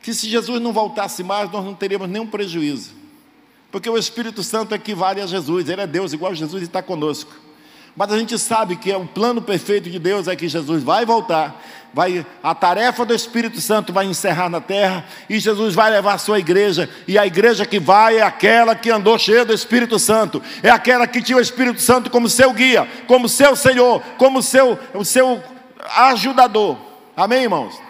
[0.00, 2.97] que se Jesus não voltasse mais, nós não teríamos nenhum prejuízo.
[3.70, 7.32] Porque o Espírito Santo equivale a Jesus, ele é Deus, igual Jesus e está conosco.
[7.94, 11.04] Mas a gente sabe que é o plano perfeito de Deus é que Jesus vai
[11.04, 11.60] voltar,
[11.92, 16.18] vai a tarefa do Espírito Santo vai encerrar na terra e Jesus vai levar a
[16.18, 20.40] sua igreja e a igreja que vai é aquela que andou cheia do Espírito Santo,
[20.62, 24.78] é aquela que tinha o Espírito Santo como seu guia, como seu Senhor, como seu
[24.94, 25.42] o seu
[25.96, 26.78] ajudador.
[27.16, 27.87] Amém, irmãos.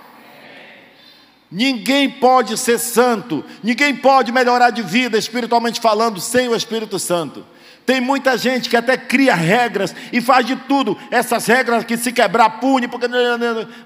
[1.51, 7.45] Ninguém pode ser santo, ninguém pode melhorar de vida espiritualmente falando sem o Espírito Santo.
[7.87, 12.13] Tem muita gente que até cria regras e faz de tudo, essas regras que se
[12.13, 13.07] quebrar pune, porque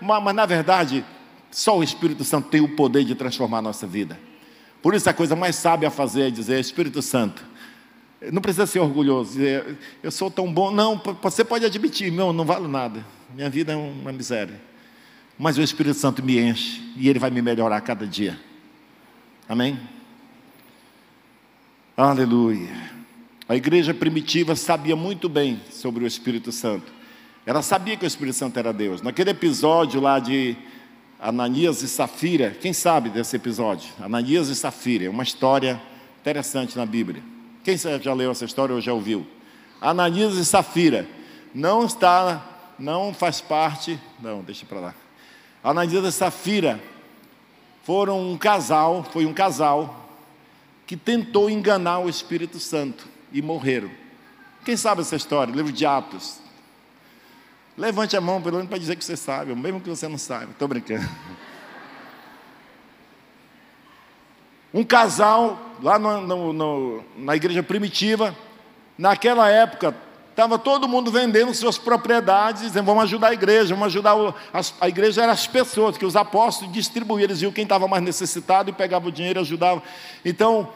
[0.01, 1.05] mas na verdade,
[1.53, 4.19] só o Espírito Santo tem o poder de transformar a nossa vida.
[4.83, 7.45] Por isso a coisa mais sábia a fazer é dizer, Espírito Santo,
[8.33, 10.73] não precisa ser orgulhoso, dizer, eu sou tão bom.
[10.73, 13.05] Não, você pode admitir, meu, não vale nada.
[13.33, 14.72] Minha vida é uma miséria.
[15.39, 18.39] Mas o Espírito Santo me enche e ele vai me melhorar a cada dia.
[19.49, 19.79] Amém?
[21.97, 22.93] Aleluia.
[23.49, 26.93] A igreja primitiva sabia muito bem sobre o Espírito Santo.
[27.45, 29.03] Ela sabia que o Espírito Santo era Deus.
[29.03, 30.57] Naquele episódio lá de
[31.21, 33.91] Ananias e Safira, quem sabe desse episódio?
[34.01, 35.81] Ananias e Safira, é uma história
[36.21, 37.23] interessante na Bíblia.
[37.65, 39.27] Quem já leu essa história ou já ouviu?
[39.81, 41.07] Ananias e Safira
[41.55, 44.95] não está, não faz parte, não, deixa para lá.
[45.63, 46.83] Ananias e Safira
[47.85, 50.09] foram um casal, foi um casal
[50.87, 53.91] que tentou enganar o Espírito Santo e morreram.
[54.65, 55.53] Quem sabe essa história?
[55.55, 56.41] Livro de Atos.
[57.77, 60.53] Levante a mão, pelo menos para dizer que você sabe, mesmo que você não saiba.
[60.53, 61.09] Estou brincando.
[64.75, 68.37] Um casal, lá no, no, no, na igreja primitiva,
[68.97, 69.95] naquela época,
[70.33, 74.35] estava todo mundo vendendo suas propriedades, dizendo, vamos ajudar a igreja, vamos ajudar o,
[74.81, 78.71] a, igreja eram as pessoas, que os apóstolos distribuíam, eles viam quem estava mais necessitado
[78.71, 79.83] e pegava o dinheiro e ajudava.
[80.25, 80.69] Então,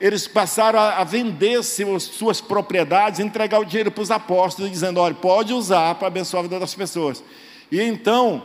[0.00, 5.52] eles passaram a vender suas propriedades, entregar o dinheiro para os apóstolos, dizendo: olha, pode
[5.52, 7.22] usar para abençoar a vida das pessoas.
[7.70, 8.42] E então,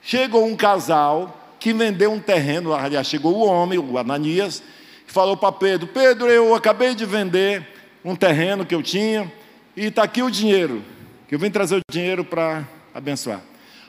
[0.00, 4.62] chegou um casal que vendeu um terreno, aliás, chegou o homem, o Ananias,
[5.06, 7.64] e falou para Pedro: Pedro, eu acabei de vender
[8.04, 9.30] um terreno que eu tinha,
[9.76, 10.82] e está aqui o dinheiro,
[11.28, 13.42] que eu vim trazer o dinheiro para abençoar.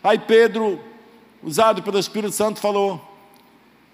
[0.04, 0.80] Aí Pedro,
[1.41, 3.13] usado pelo Espírito Santo, falou: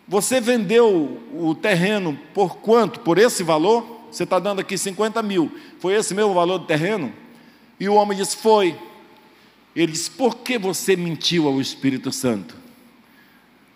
[0.09, 2.99] você vendeu o terreno por quanto?
[3.01, 3.85] Por esse valor?
[4.11, 5.51] Você está dando aqui 50 mil.
[5.77, 7.13] Foi esse mesmo valor do terreno?
[7.79, 8.75] E o homem disse: Foi.
[9.75, 12.55] Ele disse: Por que você mentiu ao Espírito Santo?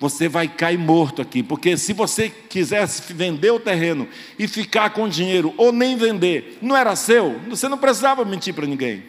[0.03, 4.05] Você vai cair morto aqui, porque se você quisesse vender o terreno
[4.37, 8.53] e ficar com o dinheiro, ou nem vender, não era seu, você não precisava mentir
[8.53, 9.01] para ninguém.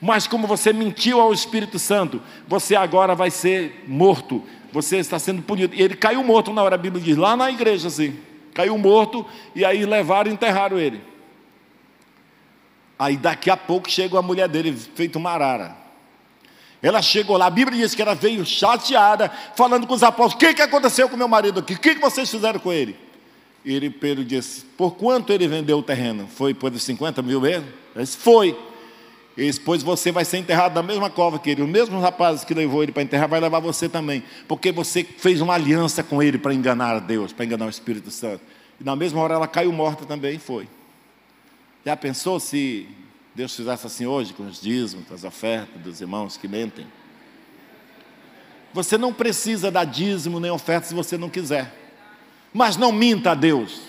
[0.00, 5.42] Mas como você mentiu ao Espírito Santo, você agora vai ser morto, você está sendo
[5.42, 5.74] punido.
[5.74, 8.16] E ele caiu morto na hora, a Bíblia diz, lá na igreja, assim.
[8.54, 11.02] Caiu morto, e aí levaram e enterraram ele.
[12.98, 15.79] Aí daqui a pouco chegou a mulher dele, feito uma arara.
[16.82, 20.38] Ela chegou lá, a Bíblia diz que ela veio chateada, falando com os apóstolos: O
[20.38, 21.74] que, que aconteceu com meu marido aqui?
[21.74, 22.96] O que, que vocês fizeram com ele?
[23.64, 26.26] Ele, Pedro disse: Por quanto ele vendeu o terreno?
[26.26, 27.66] Foi por 50 mil mesmo?
[27.94, 28.56] Ele disse: Foi.
[29.36, 31.62] E depois você vai ser enterrado na mesma cova que ele.
[31.62, 34.22] Os mesmos rapazes que levou ele para enterrar vai levar você também.
[34.48, 38.42] Porque você fez uma aliança com ele para enganar Deus, para enganar o Espírito Santo.
[38.80, 40.66] E na mesma hora ela caiu morta também e foi.
[41.84, 42.88] Já pensou se
[43.34, 46.86] Deus fizesse assim hoje com os dízimos, com as ofertas dos irmãos que mentem?
[48.72, 51.74] Você não precisa dar dízimo nem oferta se você não quiser.
[52.52, 53.80] Mas não minta a Deus.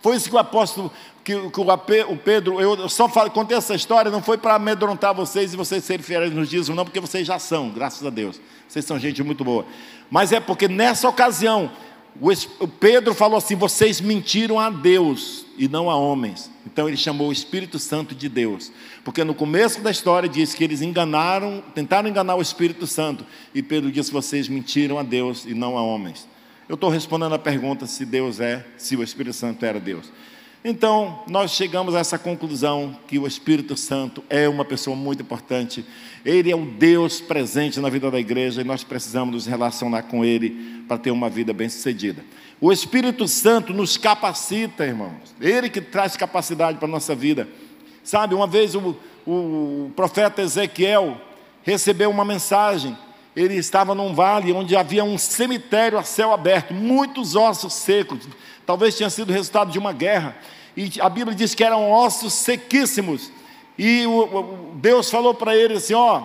[0.00, 0.92] Foi isso que o apóstolo
[1.28, 5.52] que, que o, Pedro, eu só falei, contei essa história, não foi para amedrontar vocês
[5.52, 8.40] e vocês serem fiéis nos dias, não, porque vocês já são, graças a Deus.
[8.66, 9.66] Vocês são gente muito boa.
[10.10, 11.70] Mas é porque nessa ocasião,
[12.20, 16.50] o, Pedro falou assim: vocês mentiram a Deus e não a homens.
[16.66, 18.72] Então ele chamou o Espírito Santo de Deus.
[19.04, 23.24] Porque no começo da história diz que eles enganaram, tentaram enganar o Espírito Santo.
[23.54, 26.28] E Pedro disse: vocês mentiram a Deus e não a homens.
[26.68, 30.12] Eu estou respondendo a pergunta se Deus é, se o Espírito Santo era Deus.
[30.64, 35.84] Então, nós chegamos a essa conclusão que o Espírito Santo é uma pessoa muito importante.
[36.24, 40.24] Ele é o Deus presente na vida da igreja e nós precisamos nos relacionar com
[40.24, 42.24] Ele para ter uma vida bem-sucedida.
[42.60, 45.32] O Espírito Santo nos capacita, irmãos.
[45.40, 47.48] Ele que traz capacidade para a nossa vida.
[48.02, 51.20] Sabe, uma vez o, o profeta Ezequiel
[51.62, 52.98] recebeu uma mensagem.
[53.38, 58.26] Ele estava num vale onde havia um cemitério a céu aberto, muitos ossos secos
[58.68, 60.36] talvez tenha sido resultado de uma guerra.
[60.76, 63.32] E a Bíblia diz que eram ossos sequíssimos.
[63.78, 66.22] E o, o Deus falou para ele assim: ó,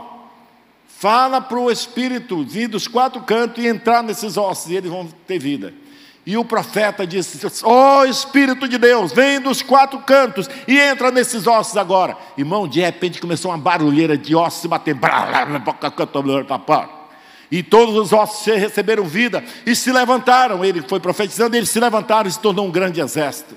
[0.85, 5.07] fala para o Espírito vir dos quatro cantos e entrar nesses ossos, e eles vão
[5.25, 5.73] ter vida.
[6.25, 11.11] E o profeta disse: Ó oh, Espírito de Deus, vem dos quatro cantos e entra
[11.11, 12.17] nesses ossos agora.
[12.37, 14.99] Irmão, de repente começou uma barulheira de ossos se batendo.
[17.53, 20.65] E todos os ossos receberam vida e se levantaram.
[20.65, 23.53] Ele foi profetizando, eles se levantaram e se tornou um grande exército.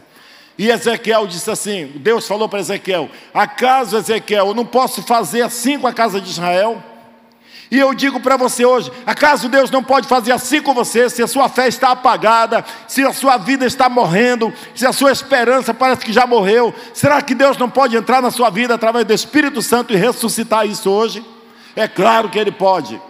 [0.58, 5.78] E Ezequiel disse assim: Deus falou para Ezequiel: Acaso, Ezequiel, eu não posso fazer assim
[5.78, 6.84] com a casa de Israel?
[7.70, 11.22] E eu digo para você hoje: acaso Deus não pode fazer assim com você, se
[11.22, 15.72] a sua fé está apagada, se a sua vida está morrendo, se a sua esperança
[15.72, 16.74] parece que já morreu?
[16.92, 20.66] Será que Deus não pode entrar na sua vida através do Espírito Santo e ressuscitar
[20.66, 21.24] isso hoje?
[21.74, 23.00] É claro que Ele pode.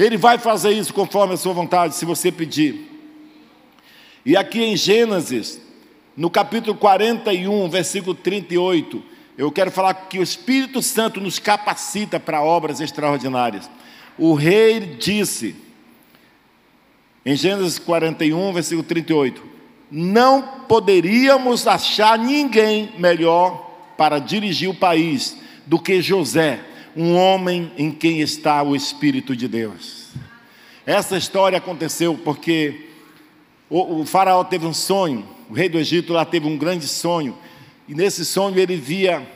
[0.00, 2.88] Ele vai fazer isso conforme a sua vontade, se você pedir.
[4.24, 5.60] E aqui em Gênesis,
[6.16, 9.02] no capítulo 41, versículo 38,
[9.36, 13.70] eu quero falar que o Espírito Santo nos capacita para obras extraordinárias.
[14.16, 15.54] O rei disse,
[17.24, 19.42] em Gênesis 41, versículo 38,
[19.90, 25.36] não poderíamos achar ninguém melhor para dirigir o país
[25.66, 26.60] do que José,
[26.96, 30.08] um homem em quem está o Espírito de Deus.
[30.84, 32.88] Essa história aconteceu porque
[33.68, 37.36] o, o, faraó teve um sonho, o rei do Egito lá teve um grande sonho,
[37.88, 39.26] e nesse sonho ele via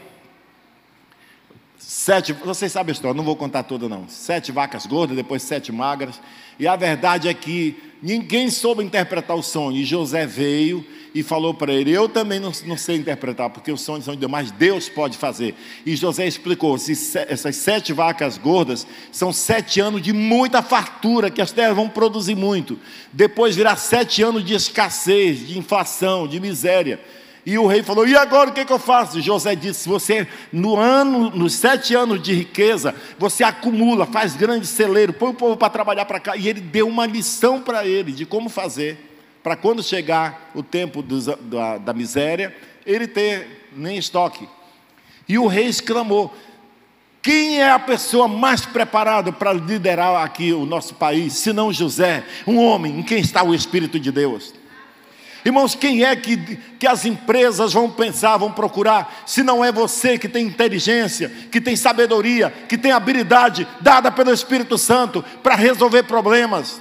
[1.79, 5.71] sete, vocês sabem a história, não vou contar toda não, sete vacas gordas, depois sete
[5.71, 6.21] magras,
[6.59, 10.85] e a verdade é que ninguém soube interpretar o sonho, e José veio
[11.15, 14.21] e falou para ele: Eu também não, não, sei interpretar, porque os sonhos são de
[14.21, 15.55] Deus, mas Deus pode fazer.
[15.87, 21.53] E José explicou: essas sete vacas gordas são sete anos de muita fartura, que as
[21.53, 22.79] terras vão produzir muito.
[23.13, 27.01] Depois virá sete anos de escassez, de inflação, de miséria.
[27.47, 29.21] E o rei falou: E agora o que, que eu faço?
[29.21, 35.13] José disse: Você, no ano, nos sete anos de riqueza, você acumula, faz grande celeiro,
[35.13, 36.37] põe o povo para trabalhar para cá.
[36.37, 39.14] E ele deu uma lição para ele de como fazer
[39.45, 44.49] para quando chegar o tempo da, da miséria, ele ter nem estoque.
[45.29, 46.35] E o rei exclamou:
[47.21, 52.25] quem é a pessoa mais preparada para liderar aqui o nosso país, se não José,
[52.47, 54.55] um homem em quem está o Espírito de Deus?
[55.45, 56.39] Irmãos, quem é que,
[56.79, 61.61] que as empresas vão pensar, vão procurar, se não é você que tem inteligência, que
[61.61, 66.81] tem sabedoria, que tem habilidade dada pelo Espírito Santo para resolver problemas?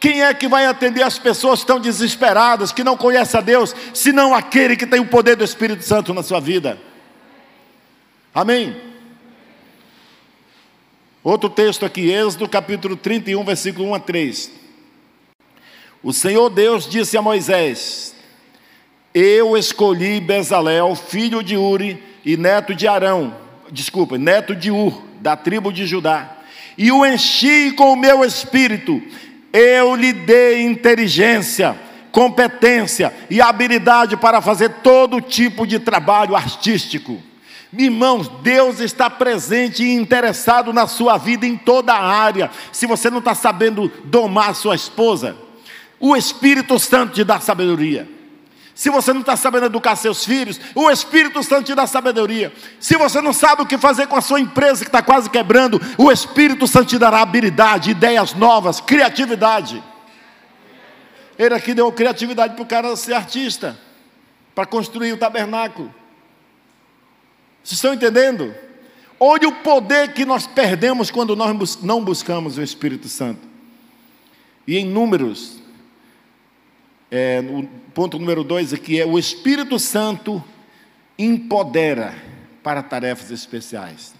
[0.00, 3.76] Quem é que vai atender as pessoas que estão desesperadas, que não conhecem a Deus,
[3.92, 6.80] se não aquele que tem o poder do Espírito Santo na sua vida?
[8.34, 8.80] Amém?
[11.22, 14.50] Outro texto aqui, Êxodo capítulo 31, versículo 1 a 3.
[16.02, 18.14] O Senhor Deus disse a Moisés:
[19.12, 23.36] Eu escolhi Bezalel, filho de Uri e neto de Arão,
[23.70, 26.38] desculpa, neto de Ur, da tribo de Judá,
[26.78, 29.02] e o enchi com o meu espírito.
[29.52, 31.76] Eu lhe dei inteligência,
[32.12, 37.30] competência e habilidade para fazer todo tipo de trabalho artístico
[37.72, 42.50] Irmãos, Deus está presente e interessado na sua vida em toda a área.
[42.72, 45.36] Se você não está sabendo domar sua esposa,
[46.00, 48.08] o Espírito Santo te dá sabedoria.
[48.80, 52.50] Se você não está sabendo educar seus filhos, o Espírito Santo te dá sabedoria.
[52.80, 55.78] Se você não sabe o que fazer com a sua empresa que está quase quebrando,
[55.98, 59.84] o Espírito Santo te dará habilidade, ideias novas, criatividade.
[61.38, 63.78] Ele aqui deu criatividade para o cara ser artista,
[64.54, 65.94] para construir o tabernáculo.
[67.62, 68.54] Vocês estão entendendo?
[69.20, 73.46] Olha o poder que nós perdemos quando nós não buscamos o Espírito Santo.
[74.66, 75.59] E em Números,
[77.10, 80.42] é, o ponto número dois aqui é: o Espírito Santo
[81.18, 82.14] empodera
[82.62, 84.14] para tarefas especiais.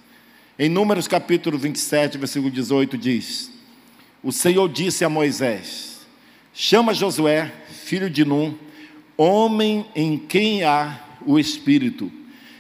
[0.59, 3.51] Em Números capítulo 27, versículo 18, diz:
[4.23, 6.01] O Senhor disse a Moisés:
[6.53, 8.55] Chama Josué, filho de Num,
[9.17, 12.11] homem em quem há o Espírito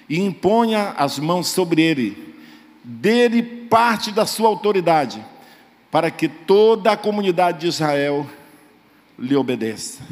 [0.08, 2.34] e imponha as mãos sobre ele,
[2.82, 5.24] dele parte da sua autoridade,
[5.90, 8.26] para que toda a comunidade de Israel
[9.20, 10.02] lhe obedeça.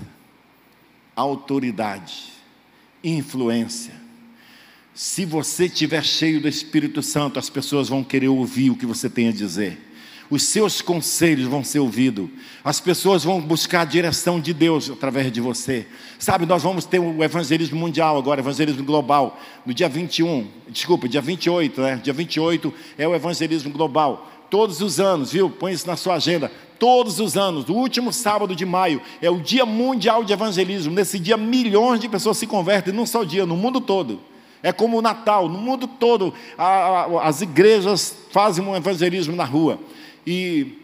[1.16, 2.32] Autoridade,
[3.02, 3.94] influência.
[4.94, 9.09] Se você estiver cheio do Espírito Santo, as pessoas vão querer ouvir o que você
[9.09, 9.88] tem a dizer
[10.30, 12.28] os seus conselhos vão ser ouvidos,
[12.62, 15.86] as pessoas vão buscar a direção de Deus através de você.
[16.18, 21.20] Sabe, nós vamos ter o evangelismo mundial agora, evangelismo global, no dia 21, desculpa, dia
[21.22, 22.00] 28, né?
[22.02, 24.30] Dia 28 é o evangelismo global.
[24.51, 25.51] Todos os anos, viu?
[25.51, 26.51] Põe isso na sua agenda.
[26.78, 30.94] Todos os anos, o último sábado de maio, é o dia mundial de evangelismo.
[30.94, 34.20] Nesse dia, milhões de pessoas se convertem num só dia, no mundo todo.
[34.62, 39.44] É como o Natal, no mundo todo, a, a, as igrejas fazem um evangelismo na
[39.44, 39.78] rua.
[40.26, 40.78] E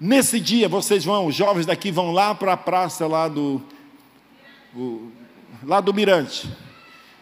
[0.00, 3.62] nesse dia vocês vão, os jovens daqui vão lá para a praça lá do,
[4.74, 5.10] o,
[5.64, 6.50] lá do Mirante.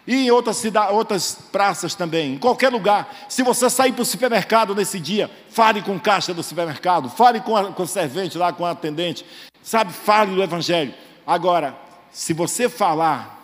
[0.06, 3.26] E em outras, cidades, outras praças também, em qualquer lugar.
[3.28, 7.40] Se você sair para o supermercado nesse dia, fale com o caixa do supermercado, fale
[7.40, 9.24] com, a, com o servente lá, com a atendente,
[9.62, 10.94] sabe, fale do Evangelho.
[11.26, 11.76] Agora,
[12.10, 13.38] se você falar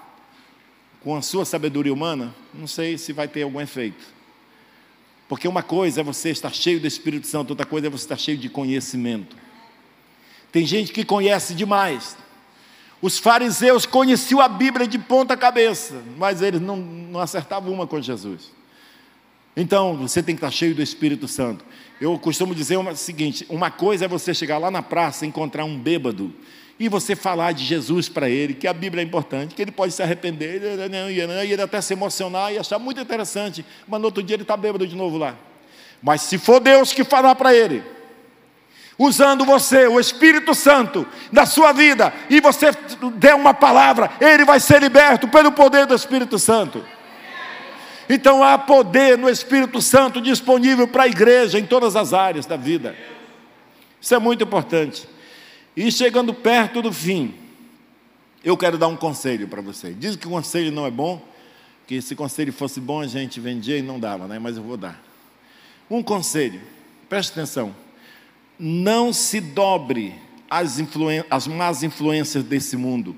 [1.03, 4.05] com a sua sabedoria humana, não sei se vai ter algum efeito.
[5.29, 8.17] Porque uma coisa é você estar cheio do Espírito Santo, outra coisa é você estar
[8.17, 9.37] cheio de conhecimento.
[10.51, 12.17] Tem gente que conhece demais.
[13.07, 18.03] Os fariseus conheciam a Bíblia de ponta cabeça, mas eles não, não acertavam uma com
[18.03, 18.51] Jesus.
[19.57, 21.65] Então, você tem que estar cheio do Espírito Santo.
[22.01, 25.65] Eu costumo dizer o seguinte: uma coisa é você chegar lá na praça e encontrar
[25.65, 26.35] um bêbado
[26.81, 29.93] e você falar de Jesus para ele, que a Bíblia é importante, que ele pode
[29.93, 34.35] se arrepender, e ele até se emocionar e achar muito interessante, mas no outro dia
[34.35, 35.37] ele está bêbado de novo lá.
[36.03, 37.85] Mas se for Deus que falar para ele,
[38.99, 42.71] usando você, o Espírito Santo, da sua vida, e você
[43.15, 46.85] der uma palavra, ele vai ser liberto pelo poder do Espírito Santo.
[48.09, 52.57] Então há poder no Espírito Santo disponível para a igreja em todas as áreas da
[52.57, 52.97] vida.
[54.01, 55.09] Isso é muito importante.
[55.77, 57.35] E chegando perto do fim,
[58.45, 59.93] eu quero dar um conselho para você.
[59.93, 61.21] Dizem que o conselho não é bom,
[61.87, 64.39] que se conselho fosse bom a gente vendia e não dava, né?
[64.39, 65.03] mas eu vou dar.
[65.91, 66.61] Um conselho,
[67.09, 67.75] preste atenção.
[68.59, 70.15] Não se dobre
[70.51, 70.79] às,
[71.31, 73.17] às más influências desse mundo.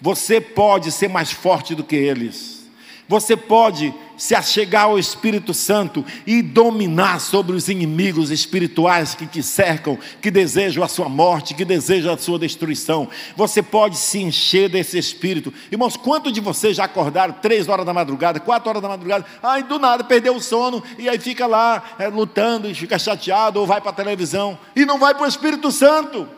[0.00, 2.68] Você pode ser mais forte do que eles.
[3.08, 9.42] Você pode se achegar ao Espírito Santo e dominar sobre os inimigos espirituais que te
[9.42, 13.08] cercam, que desejam a sua morte, que desejam a sua destruição.
[13.36, 15.52] Você pode se encher desse Espírito.
[15.70, 19.62] Irmãos, quantos de vocês já acordaram três horas da madrugada, quatro horas da madrugada, ai,
[19.62, 23.66] do nada perdeu o sono e aí fica lá é, lutando e fica chateado ou
[23.66, 26.28] vai para a televisão e não vai para o Espírito Santo?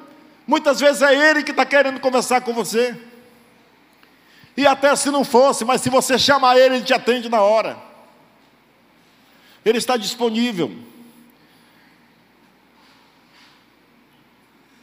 [0.46, 2.96] Muitas vezes é Ele que está querendo conversar com você.
[4.56, 7.76] E até se não fosse, mas se você chamar Ele, Ele te atende na hora.
[9.64, 10.72] Ele está disponível.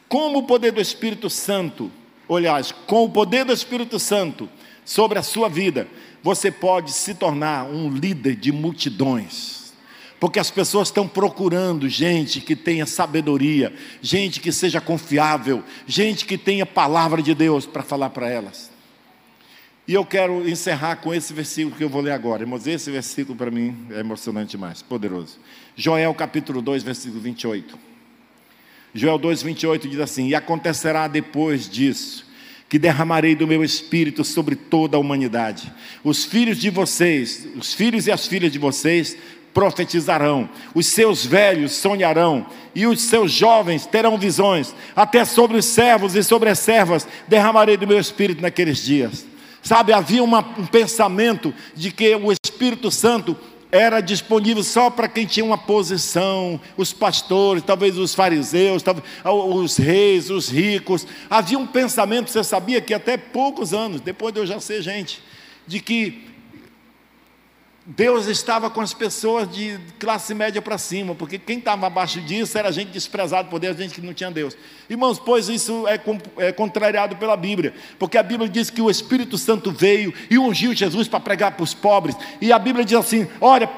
[0.08, 1.90] Como o poder do Espírito Santo,
[2.30, 4.48] aliás, com o poder do Espírito Santo
[4.84, 5.88] sobre a sua vida,
[6.22, 9.72] você pode se tornar um líder de multidões.
[10.20, 16.38] Porque as pessoas estão procurando gente que tenha sabedoria, gente que seja confiável, gente que
[16.38, 18.73] tenha palavra de Deus para falar para elas.
[19.86, 22.42] E eu quero encerrar com esse versículo que eu vou ler agora.
[22.42, 25.38] Irmãos, esse versículo para mim é emocionante demais, poderoso.
[25.76, 27.78] Joel capítulo 2, versículo 28.
[28.94, 32.32] Joel 2, 28 diz assim: E acontecerá depois disso
[32.66, 35.70] que derramarei do meu espírito sobre toda a humanidade.
[36.02, 39.16] Os filhos de vocês, os filhos e as filhas de vocês
[39.52, 46.16] profetizarão, os seus velhos sonharão, e os seus jovens terão visões, até sobre os servos
[46.16, 49.33] e sobre as servas derramarei do meu espírito naqueles dias.
[49.64, 53.34] Sabe, havia uma, um pensamento de que o Espírito Santo
[53.72, 59.76] era disponível só para quem tinha uma posição, os pastores, talvez os fariseus, talvez, os
[59.78, 61.06] reis, os ricos.
[61.30, 65.20] Havia um pensamento, você sabia que até poucos anos, depois de eu já ser gente,
[65.66, 66.33] de que
[67.86, 72.56] Deus estava com as pessoas de classe média para cima, porque quem estava abaixo disso
[72.56, 74.56] era gente desprezada por Deus, gente que não tinha Deus.
[74.88, 76.00] Irmãos, pois isso é,
[76.38, 80.72] é contrariado pela Bíblia, porque a Bíblia diz que o Espírito Santo veio e ungiu
[80.72, 83.68] Jesus para pregar para os pobres, e a Bíblia diz assim: olha,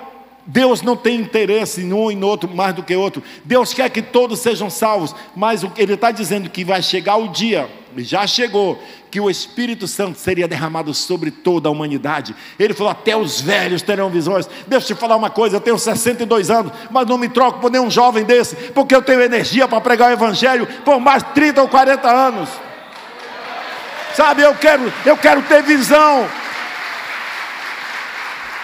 [0.47, 3.23] Deus não tem interesse em um e no outro mais do que outro.
[3.45, 7.69] Deus quer que todos sejam salvos, mas Ele está dizendo que vai chegar o dia,
[7.99, 8.81] já chegou,
[9.11, 12.35] que o Espírito Santo seria derramado sobre toda a humanidade.
[12.59, 14.49] Ele falou: até os velhos terão visões.
[14.67, 17.71] Deixa eu te falar uma coisa: eu tenho 62 anos, mas não me troco por
[17.71, 21.69] nenhum jovem desse, porque eu tenho energia para pregar o Evangelho por mais 30 ou
[21.69, 22.49] 40 anos.
[24.15, 26.27] Sabe, eu quero, eu quero ter visão.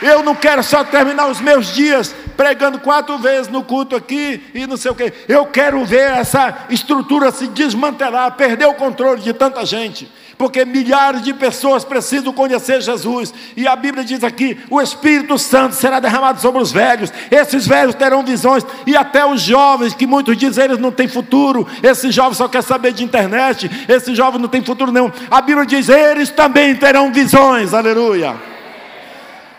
[0.03, 4.67] Eu não quero só terminar os meus dias pregando quatro vezes no culto aqui e
[4.67, 5.13] não sei o quê.
[5.29, 10.11] Eu quero ver essa estrutura se desmantelar, perder o controle de tanta gente.
[10.37, 13.33] Porque milhares de pessoas precisam conhecer Jesus.
[13.57, 17.13] E a Bíblia diz aqui: o Espírito Santo será derramado sobre os velhos.
[17.31, 18.67] Esses velhos terão visões.
[18.85, 21.65] E até os jovens, que muitos dizem eles não têm futuro.
[21.81, 23.71] Esse jovem só quer saber de internet.
[23.89, 25.13] Esse jovem não tem futuro nenhum.
[25.31, 27.73] A Bíblia diz: eles também terão visões.
[27.73, 28.52] Aleluia.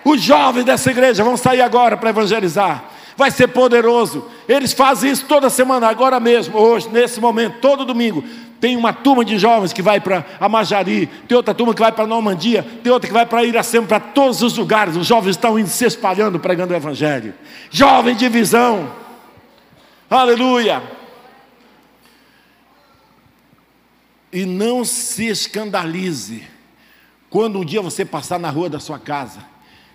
[0.03, 2.83] Os jovens dessa igreja vão sair agora para evangelizar.
[3.15, 4.25] Vai ser poderoso.
[4.47, 8.23] Eles fazem isso toda semana, agora mesmo, hoje, nesse momento, todo domingo.
[8.59, 12.07] Tem uma turma de jovens que vai para Amajari, tem outra turma que vai para
[12.07, 14.95] Normandia, tem outra que vai para Iracema, para todos os lugares.
[14.95, 17.33] Os jovens estão indo se espalhando, pregando o Evangelho.
[17.69, 18.91] Jovem de visão.
[20.09, 20.81] Aleluia.
[24.31, 26.43] E não se escandalize
[27.29, 29.52] quando um dia você passar na rua da sua casa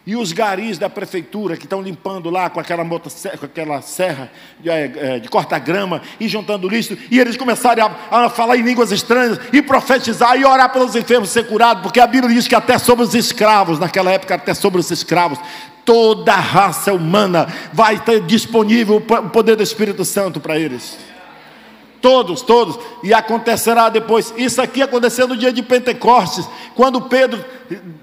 [0.09, 4.71] e os garis da prefeitura que estão limpando lá com aquela, com aquela serra de,
[4.71, 8.91] é, é, de corta-grama e juntando lixo, e eles começarem a, a, falar em línguas
[8.91, 12.79] estranhas e profetizar e orar pelos enfermos ser curados, porque a Bíblia diz que até
[12.79, 15.39] sobre os escravos, naquela época, até sobre os escravos,
[15.85, 20.97] toda a raça humana vai ter disponível o poder do Espírito Santo para eles.
[22.01, 22.79] Todos, todos.
[23.03, 24.33] E acontecerá depois.
[24.37, 27.45] Isso aqui aconteceu no dia de Pentecostes, quando Pedro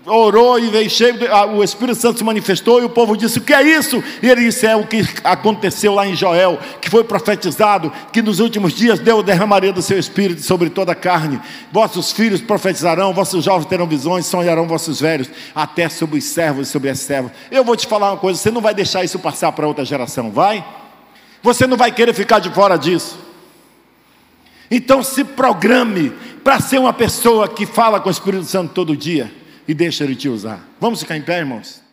[0.06, 1.16] orou e veio cheio,
[1.56, 4.04] o Espírito Santo se manifestou e o povo disse: O que é isso?
[4.22, 8.40] E ele disse: É o que aconteceu lá em Joel, que foi profetizado, que nos
[8.40, 11.40] últimos dias Deus derramaria do seu Espírito sobre toda a carne.
[11.72, 16.72] Vossos filhos profetizarão, vossos jovens terão visões, sonharão vossos velhos, até sobre os servos e
[16.72, 17.32] sobre as servas.
[17.50, 20.30] Eu vou te falar uma coisa: você não vai deixar isso passar para outra geração,
[20.32, 20.66] vai?
[21.42, 23.25] Você não vai querer ficar de fora disso.
[24.70, 26.12] Então se programe
[26.44, 29.32] para ser uma pessoa que fala com o Espírito Santo todo dia
[29.68, 30.68] e deixa ele te usar.
[30.80, 31.85] Vamos ficar em pé, irmãos?